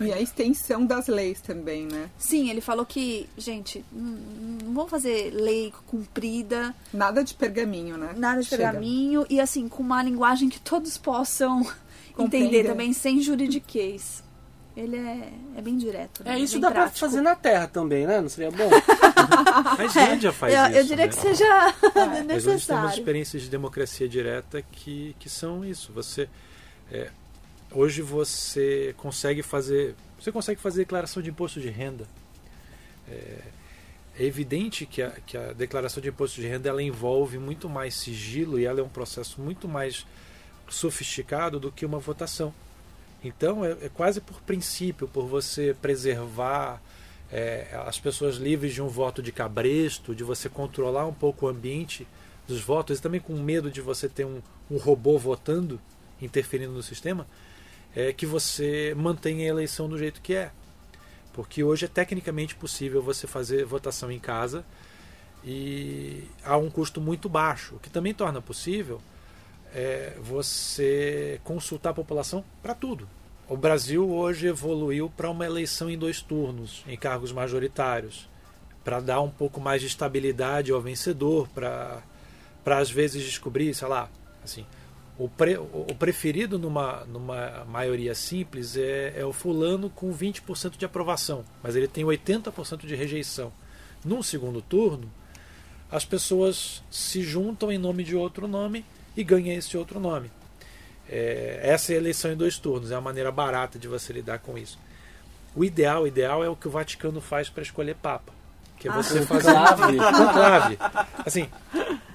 E 0.00 0.10
a 0.10 0.20
extensão 0.20 0.86
das 0.86 1.06
leis 1.06 1.40
também, 1.40 1.86
né? 1.86 2.10
Sim, 2.18 2.48
ele 2.48 2.62
falou 2.62 2.84
que, 2.86 3.28
gente, 3.36 3.84
não, 3.92 4.72
vamos 4.72 4.90
fazer 4.90 5.30
lei 5.34 5.72
comprida, 5.86 6.74
Nada 6.92 7.22
de 7.22 7.34
pergaminho, 7.34 7.96
né? 7.98 8.14
nada 8.16 8.40
de 8.40 8.48
Chega. 8.48 8.64
pergaminho 8.64 9.26
e 9.28 9.38
assim, 9.38 9.68
com 9.68 9.82
uma 9.82 10.02
linguagem 10.02 10.48
que 10.48 10.58
todos 10.58 10.96
possam 10.96 11.60
entender 11.60 12.14
Compreender. 12.16 12.66
também, 12.66 12.92
sem 12.94 13.20
juridiquês. 13.20 14.24
Ele 14.76 14.96
é, 14.96 15.32
é 15.56 15.62
bem 15.62 15.78
direto. 15.78 16.22
né? 16.22 16.34
É, 16.34 16.38
isso 16.38 16.54
bem 16.54 16.60
dá 16.62 16.70
pra 16.70 16.80
prático. 16.82 16.98
fazer 17.00 17.20
na 17.22 17.34
Terra 17.34 17.66
também, 17.66 18.06
né? 18.06 18.20
Não 18.20 18.28
seria 18.28 18.50
bom? 18.50 18.68
A 19.78 19.82
Islândia 19.86 20.32
faz 20.32 20.52
eu, 20.54 20.66
isso. 20.66 20.76
eu 20.78 20.84
diria 20.84 21.06
né? 21.06 21.08
que 21.08 21.14
seja 21.14 21.44
A 21.44 21.68
Islândia 21.70 22.24
temos 22.26 22.44
necessário. 22.44 22.90
experiências 22.90 23.42
de 23.42 23.48
democracia 23.48 24.06
direta 24.08 24.62
que, 24.70 25.16
que 25.18 25.30
são 25.30 25.64
isso. 25.64 25.92
Você 25.94 26.28
é, 26.92 27.08
hoje 27.70 28.02
você 28.02 28.94
consegue 28.98 29.42
fazer 29.42 29.94
você 30.20 30.30
consegue 30.30 30.60
fazer 30.60 30.80
declaração 30.82 31.22
de 31.22 31.30
imposto 31.30 31.58
de 31.60 31.70
renda. 31.70 32.06
É, 33.10 33.38
é 34.18 34.24
evidente 34.24 34.84
que 34.84 35.00
a, 35.02 35.10
que 35.26 35.36
a 35.38 35.52
declaração 35.52 36.02
de 36.02 36.08
imposto 36.10 36.40
de 36.40 36.46
renda 36.46 36.68
ela 36.68 36.82
envolve 36.82 37.38
muito 37.38 37.68
mais 37.68 37.94
sigilo 37.94 38.58
e 38.58 38.64
ela 38.66 38.80
é 38.80 38.82
um 38.82 38.88
processo 38.88 39.40
muito 39.40 39.66
mais 39.68 40.06
sofisticado 40.68 41.58
do 41.60 41.70
que 41.72 41.86
uma 41.86 41.98
votação. 41.98 42.52
Então 43.26 43.64
é, 43.64 43.72
é 43.82 43.88
quase 43.88 44.20
por 44.20 44.40
princípio, 44.42 45.08
por 45.08 45.26
você 45.26 45.74
preservar 45.80 46.80
é, 47.30 47.68
as 47.86 47.98
pessoas 47.98 48.36
livres 48.36 48.74
de 48.74 48.82
um 48.82 48.88
voto 48.88 49.22
de 49.22 49.32
cabresto, 49.32 50.14
de 50.14 50.24
você 50.24 50.48
controlar 50.48 51.06
um 51.06 51.12
pouco 51.12 51.46
o 51.46 51.48
ambiente 51.48 52.06
dos 52.46 52.60
votos 52.60 52.98
e 52.98 53.02
também 53.02 53.20
com 53.20 53.34
medo 53.34 53.70
de 53.70 53.80
você 53.80 54.08
ter 54.08 54.24
um, 54.24 54.40
um 54.70 54.76
robô 54.76 55.18
votando, 55.18 55.80
interferindo 56.22 56.72
no 56.72 56.82
sistema, 56.82 57.26
é 57.94 58.12
que 58.12 58.26
você 58.26 58.94
mantenha 58.96 59.44
a 59.44 59.48
eleição 59.48 59.88
do 59.88 59.98
jeito 59.98 60.20
que 60.20 60.34
é. 60.34 60.52
Porque 61.32 61.62
hoje 61.62 61.84
é 61.84 61.88
tecnicamente 61.88 62.54
possível 62.54 63.02
você 63.02 63.26
fazer 63.26 63.64
votação 63.64 64.10
em 64.10 64.18
casa 64.18 64.64
e 65.44 66.24
a 66.44 66.56
um 66.56 66.70
custo 66.70 67.00
muito 67.00 67.28
baixo, 67.28 67.74
o 67.76 67.78
que 67.78 67.90
também 67.90 68.14
torna 68.14 68.40
possível 68.40 69.00
é 69.74 70.16
você 70.22 71.40
consultar 71.44 71.90
a 71.90 71.94
população 71.94 72.44
para 72.62 72.74
tudo. 72.74 73.06
O 73.48 73.56
Brasil 73.56 74.10
hoje 74.10 74.48
evoluiu 74.48 75.08
para 75.08 75.30
uma 75.30 75.46
eleição 75.46 75.88
em 75.88 75.96
dois 75.96 76.20
turnos, 76.20 76.82
em 76.86 76.96
cargos 76.96 77.30
majoritários, 77.30 78.28
para 78.82 78.98
dar 78.98 79.20
um 79.20 79.30
pouco 79.30 79.60
mais 79.60 79.80
de 79.80 79.86
estabilidade 79.86 80.72
ao 80.72 80.80
vencedor, 80.80 81.48
para 81.48 82.02
para 82.66 82.78
às 82.78 82.90
vezes 82.90 83.22
descobrir, 83.22 83.72
sei 83.74 83.86
lá, 83.86 84.10
assim, 84.42 84.66
o, 85.16 85.28
pre, 85.28 85.56
o 85.56 85.94
preferido 85.96 86.58
numa, 86.58 87.04
numa 87.04 87.64
maioria 87.64 88.12
simples 88.12 88.76
é, 88.76 89.14
é 89.16 89.24
o 89.24 89.32
fulano 89.32 89.88
com 89.88 90.12
20% 90.12 90.76
de 90.76 90.84
aprovação, 90.84 91.44
mas 91.62 91.76
ele 91.76 91.86
tem 91.86 92.04
80% 92.04 92.84
de 92.84 92.96
rejeição. 92.96 93.52
Num 94.04 94.20
segundo 94.20 94.60
turno, 94.60 95.08
as 95.88 96.04
pessoas 96.04 96.82
se 96.90 97.22
juntam 97.22 97.70
em 97.70 97.78
nome 97.78 98.02
de 98.02 98.16
outro 98.16 98.48
nome 98.48 98.84
e 99.16 99.22
ganham 99.22 99.56
esse 99.56 99.76
outro 99.76 100.00
nome. 100.00 100.28
É, 101.08 101.60
essa 101.62 101.92
é 101.92 101.96
a 101.96 101.98
eleição 101.98 102.32
em 102.32 102.36
dois 102.36 102.58
turnos, 102.58 102.90
é 102.90 102.94
uma 102.94 103.00
maneira 103.00 103.30
barata 103.30 103.78
de 103.78 103.86
você 103.88 104.12
lidar 104.12 104.38
com 104.40 104.56
isso. 104.58 104.78
O 105.54 105.64
ideal, 105.64 106.02
o 106.02 106.06
ideal 106.06 106.44
é 106.44 106.48
o 106.48 106.56
que 106.56 106.68
o 106.68 106.70
Vaticano 106.70 107.20
faz 107.20 107.48
para 107.48 107.62
escolher 107.62 107.94
Papa, 107.96 108.32
que 108.78 108.88
é 108.88 108.92
você 108.92 109.22
fazer 109.22 109.52
Conclave. 109.54 109.96
conclave. 109.96 110.78
Assim, 111.24 111.48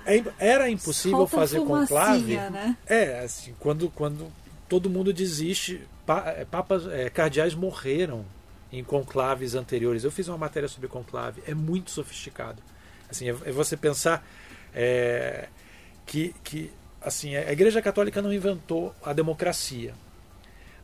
é- 0.06 0.24
era 0.38 0.70
impossível 0.70 1.20
Solta 1.20 1.36
fazer 1.38 1.60
conclave. 1.62 2.36
Né? 2.38 2.78
É, 2.86 3.20
assim, 3.20 3.56
quando, 3.60 3.90
quando 3.90 4.32
todo 4.70 4.90
mundo 4.90 5.12
desiste, 5.12 5.82
pa- 6.06 6.26
é, 6.38 6.46
papas, 6.46 6.86
é, 6.88 7.10
cardeais 7.10 7.56
morreram 7.56 8.26
em 8.72 8.84
conclaves 8.84 9.56
anteriores. 9.56 10.04
Eu 10.04 10.12
fiz 10.12 10.28
uma 10.28 10.38
matéria 10.38 10.70
sobre 10.70 10.88
conclave, 10.88 11.42
é 11.48 11.54
muito 11.54 11.90
sofisticado. 11.92 12.62
Assim, 13.10 13.28
é, 13.30 13.36
é 13.46 13.52
você 13.52 13.76
pensar 13.76 14.26
é, 14.74 15.48
que, 16.06 16.36
que 16.44 16.72
assim, 17.02 17.36
a 17.36 17.52
Igreja 17.52 17.82
Católica 17.82 18.22
não 18.22 18.32
inventou 18.34 18.94
a 19.04 19.12
democracia, 19.14 19.94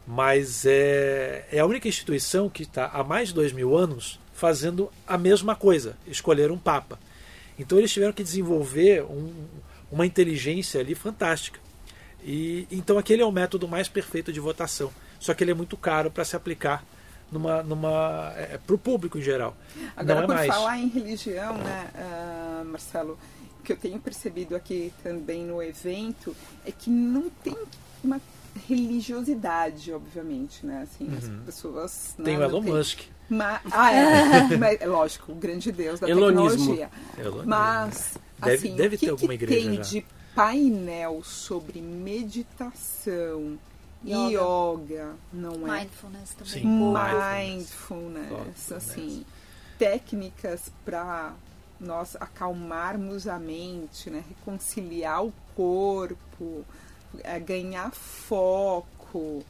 mas 0.05 0.65
é, 0.65 1.45
é 1.51 1.59
a 1.59 1.65
única 1.65 1.87
instituição 1.87 2.49
que 2.49 2.63
está 2.63 2.87
há 2.87 3.03
mais 3.03 3.29
de 3.29 3.33
dois 3.35 3.51
mil 3.51 3.75
anos 3.77 4.19
fazendo 4.33 4.89
a 5.05 5.17
mesma 5.17 5.55
coisa, 5.55 5.97
escolher 6.07 6.51
um 6.51 6.57
papa. 6.57 6.99
Então 7.59 7.77
eles 7.77 7.91
tiveram 7.91 8.13
que 8.13 8.23
desenvolver 8.23 9.03
um- 9.03 9.33
uma 9.91 10.05
inteligência 10.05 10.79
ali 10.79 10.93
fantástica. 10.95 11.59
E 12.23 12.67
então 12.71 12.97
aquele 12.97 13.21
é 13.21 13.25
o 13.25 13.31
método 13.31 13.67
mais 13.67 13.87
perfeito 13.89 14.31
de 14.31 14.39
votação. 14.39 14.91
Só 15.19 15.33
que 15.33 15.43
ele 15.43 15.51
é 15.51 15.53
muito 15.55 15.75
caro 15.75 16.11
para 16.11 16.23
se 16.23 16.35
aplicar 16.35 16.83
numa, 17.31 17.63
numa 17.63 18.33
para 18.65 18.75
o 18.75 18.77
público 18.77 19.17
em 19.17 19.21
geral. 19.21 19.57
Agora, 19.95 20.15
Não 20.19 20.23
é 20.23 20.27
por 20.27 20.35
mais. 20.35 20.47
falar 20.53 20.77
em 20.77 20.87
religião, 20.87 21.57
né, 21.57 21.89
ah, 21.95 22.63
Marcelo, 22.65 23.17
que 23.67 23.73
eu 23.73 23.77
tenho 23.77 23.99
percebido 23.99 24.55
aqui 24.55 24.93
também 25.03 25.43
no 25.43 25.61
evento 25.61 26.33
é 26.65 26.71
que 26.71 26.89
não 26.89 27.29
tem 27.43 27.53
uma 28.01 28.21
religiosidade, 28.65 29.91
obviamente, 29.91 30.65
né? 30.65 30.83
Assim, 30.83 31.09
as 31.17 31.27
pessoas. 31.45 32.15
Uhum. 32.17 32.23
Tem 32.23 32.37
né, 32.37 32.45
o 32.45 32.49
Elon 32.49 32.61
não 32.61 32.73
Musk. 32.75 33.01
Ma- 33.29 33.59
ah, 33.69 33.91
é. 33.93 34.55
Mas, 34.57 34.79
é 34.81 34.85
lógico, 34.87 35.33
o 35.33 35.35
grande 35.35 35.69
deus 35.71 35.99
da 35.99 36.07
Elonismo. 36.09 36.49
tecnologia. 36.77 36.89
Elon- 37.17 37.43
Mas, 37.45 38.13
Deve- 38.39 38.55
assim, 38.55 38.75
deve 38.77 38.95
o 38.95 38.99
que, 38.99 39.05
ter 39.05 39.11
alguma 39.11 39.27
que 39.37 39.43
igreja 39.43 39.67
tem 39.69 39.75
já. 39.75 39.81
de 39.83 40.05
painel 40.33 41.21
sobre 41.25 41.81
meditação, 41.81 43.59
Yoga. 44.05 44.29
yoga, 44.31 45.15
não 45.33 45.67
é? 45.75 45.81
Mindfulness 45.81 46.33
também. 46.35 46.53
Sim. 46.53 46.61
pouco. 46.61 46.99
mindfulness, 46.99 48.29
Mindfulness. 48.31 48.71
assim, 48.71 49.25
técnicas 49.77 50.71
para 50.85 51.33
nós 51.79 52.15
acalmarmos 52.15 53.27
a 53.27 53.39
mente, 53.39 54.09
né? 54.09 54.23
reconciliar 54.27 55.23
o 55.23 55.33
corpo, 55.55 56.65
é, 57.23 57.39
ganhar 57.39 57.91
foco. 57.91 59.43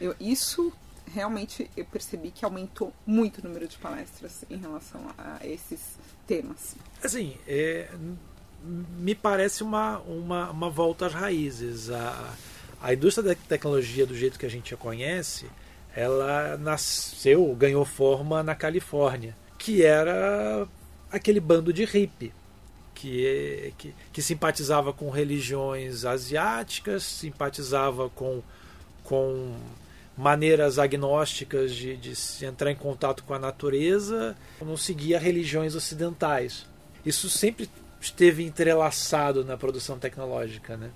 Eu, 0.00 0.14
isso 0.18 0.72
realmente 1.12 1.70
eu 1.76 1.84
percebi 1.84 2.30
que 2.30 2.44
aumentou 2.44 2.92
muito 3.06 3.38
o 3.38 3.44
número 3.44 3.66
de 3.66 3.76
palestras 3.78 4.44
em 4.48 4.56
relação 4.56 5.00
a 5.18 5.44
esses 5.46 5.80
temas. 6.26 6.76
Assim, 7.02 7.36
é, 7.46 7.88
me 8.62 9.14
parece 9.14 9.62
uma, 9.62 9.98
uma, 10.00 10.50
uma 10.50 10.70
volta 10.70 11.06
às 11.06 11.14
raízes. 11.14 11.90
A, 11.90 12.34
a 12.82 12.94
indústria 12.94 13.28
da 13.28 13.34
tecnologia, 13.34 14.06
do 14.06 14.16
jeito 14.16 14.38
que 14.38 14.46
a 14.46 14.50
gente 14.50 14.72
a 14.72 14.76
conhece, 14.76 15.46
ela 15.94 16.56
nasceu, 16.56 17.54
ganhou 17.54 17.84
forma 17.84 18.42
na 18.42 18.54
Califórnia, 18.54 19.36
que 19.58 19.84
era 19.84 20.66
aquele 21.10 21.40
bando 21.40 21.72
de 21.72 21.84
hippie. 21.84 22.32
Que, 22.94 23.72
que, 23.78 23.94
que 24.12 24.20
simpatizava 24.20 24.92
com 24.92 25.08
religiões 25.08 26.04
asiáticas, 26.04 27.02
simpatizava 27.02 28.10
com, 28.10 28.42
com 29.04 29.56
maneiras 30.20 30.78
agnósticas 30.78 31.74
de, 31.74 31.96
de 31.96 32.44
entrar 32.44 32.70
em 32.70 32.76
contato 32.76 33.24
com 33.24 33.32
a 33.32 33.38
natureza, 33.38 34.36
não 34.60 34.76
seguia 34.76 35.18
religiões 35.18 35.74
ocidentais. 35.74 36.66
Isso 37.04 37.30
sempre 37.30 37.70
esteve 37.98 38.44
entrelaçado 38.44 39.44
na 39.46 39.56
produção 39.56 39.98
tecnológica, 39.98 40.76
né? 40.76 40.90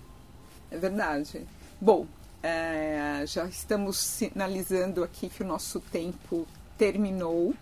É 0.71 0.77
verdade. 0.77 1.47
Bom, 1.81 2.07
é, 2.43 3.25
já 3.27 3.47
estamos 3.47 3.97
sinalizando 3.97 5.03
aqui 5.03 5.31
que 5.31 5.43
o 5.43 5.47
nosso 5.47 5.81
tempo 5.81 6.47
terminou. 6.77 7.55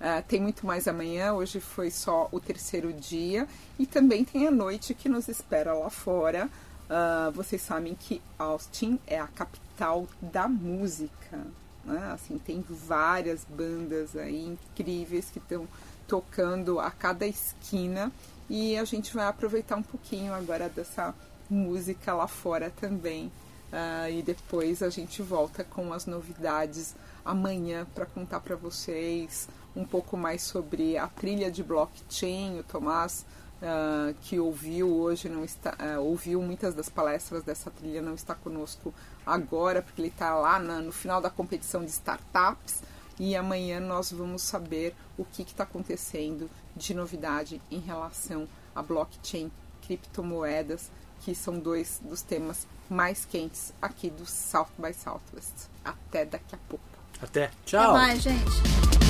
É, 0.00 0.22
tem 0.22 0.40
muito 0.40 0.66
mais 0.66 0.88
amanhã, 0.88 1.34
hoje 1.34 1.60
foi 1.60 1.90
só 1.90 2.26
o 2.32 2.40
terceiro 2.40 2.90
dia. 2.90 3.46
E 3.78 3.86
também 3.86 4.24
tem 4.24 4.46
a 4.46 4.50
noite 4.50 4.94
que 4.94 5.08
nos 5.08 5.28
espera 5.28 5.74
lá 5.74 5.90
fora. 5.90 6.48
Ah, 6.88 7.30
vocês 7.34 7.60
sabem 7.60 7.94
que 7.94 8.22
Austin 8.38 8.98
é 9.06 9.20
a 9.20 9.26
capital 9.26 10.08
da 10.20 10.48
música. 10.48 11.38
Né? 11.84 12.10
Assim, 12.12 12.38
tem 12.38 12.64
várias 12.68 13.44
bandas 13.44 14.16
aí 14.16 14.44
incríveis 14.46 15.30
que 15.30 15.38
estão 15.38 15.68
tocando 16.08 16.80
a 16.80 16.90
cada 16.90 17.26
esquina. 17.26 18.10
E 18.48 18.76
a 18.78 18.84
gente 18.84 19.14
vai 19.14 19.26
aproveitar 19.26 19.76
um 19.76 19.82
pouquinho 19.82 20.32
agora 20.32 20.68
dessa 20.68 21.14
música 21.48 22.14
lá 22.14 22.26
fora 22.26 22.70
também. 22.70 23.30
Ah, 23.70 24.08
e 24.10 24.22
depois 24.22 24.82
a 24.82 24.88
gente 24.88 25.20
volta 25.20 25.62
com 25.62 25.92
as 25.92 26.06
novidades 26.06 26.96
amanhã 27.24 27.86
para 27.94 28.06
contar 28.06 28.40
para 28.40 28.56
vocês 28.56 29.46
um 29.76 29.84
pouco 29.84 30.16
mais 30.16 30.42
sobre 30.42 30.96
a 30.98 31.06
trilha 31.06 31.50
de 31.50 31.62
blockchain. 31.62 32.58
O 32.58 32.62
Tomás, 32.64 33.24
ah, 33.62 34.12
que 34.22 34.38
ouviu 34.40 34.88
hoje, 34.88 35.28
não 35.28 35.44
está, 35.44 35.74
ah, 35.78 36.00
ouviu 36.00 36.40
muitas 36.42 36.74
das 36.74 36.88
palestras 36.88 37.42
dessa 37.42 37.70
trilha, 37.70 38.00
não 38.02 38.14
está 38.14 38.34
conosco 38.34 38.92
agora, 39.26 39.82
porque 39.82 40.00
ele 40.00 40.08
está 40.08 40.34
lá 40.34 40.58
na- 40.58 40.80
no 40.80 40.92
final 40.92 41.20
da 41.20 41.30
competição 41.30 41.84
de 41.84 41.90
startups. 41.90 42.82
E 43.18 43.36
amanhã 43.36 43.78
nós 43.80 44.10
vamos 44.10 44.40
saber 44.40 44.94
o 45.18 45.24
que 45.26 45.42
está 45.42 45.64
acontecendo 45.64 46.48
de 46.74 46.94
novidade 46.94 47.60
em 47.70 47.78
relação 47.78 48.48
a 48.74 48.82
blockchain, 48.82 49.52
criptomoedas, 49.86 50.90
que 51.20 51.34
são 51.34 51.58
dois 51.58 52.00
dos 52.02 52.22
temas 52.22 52.66
mais 52.88 53.26
quentes 53.26 53.74
aqui 53.82 54.08
do 54.08 54.24
South 54.24 54.68
by 54.78 54.94
Southwest. 54.94 55.68
Até 55.84 56.24
daqui 56.24 56.54
a 56.54 56.58
pouco. 56.66 56.84
Até. 57.20 57.50
Tchau. 57.66 57.82
Até 57.82 57.92
mais, 57.92 58.22
gente. 58.22 59.09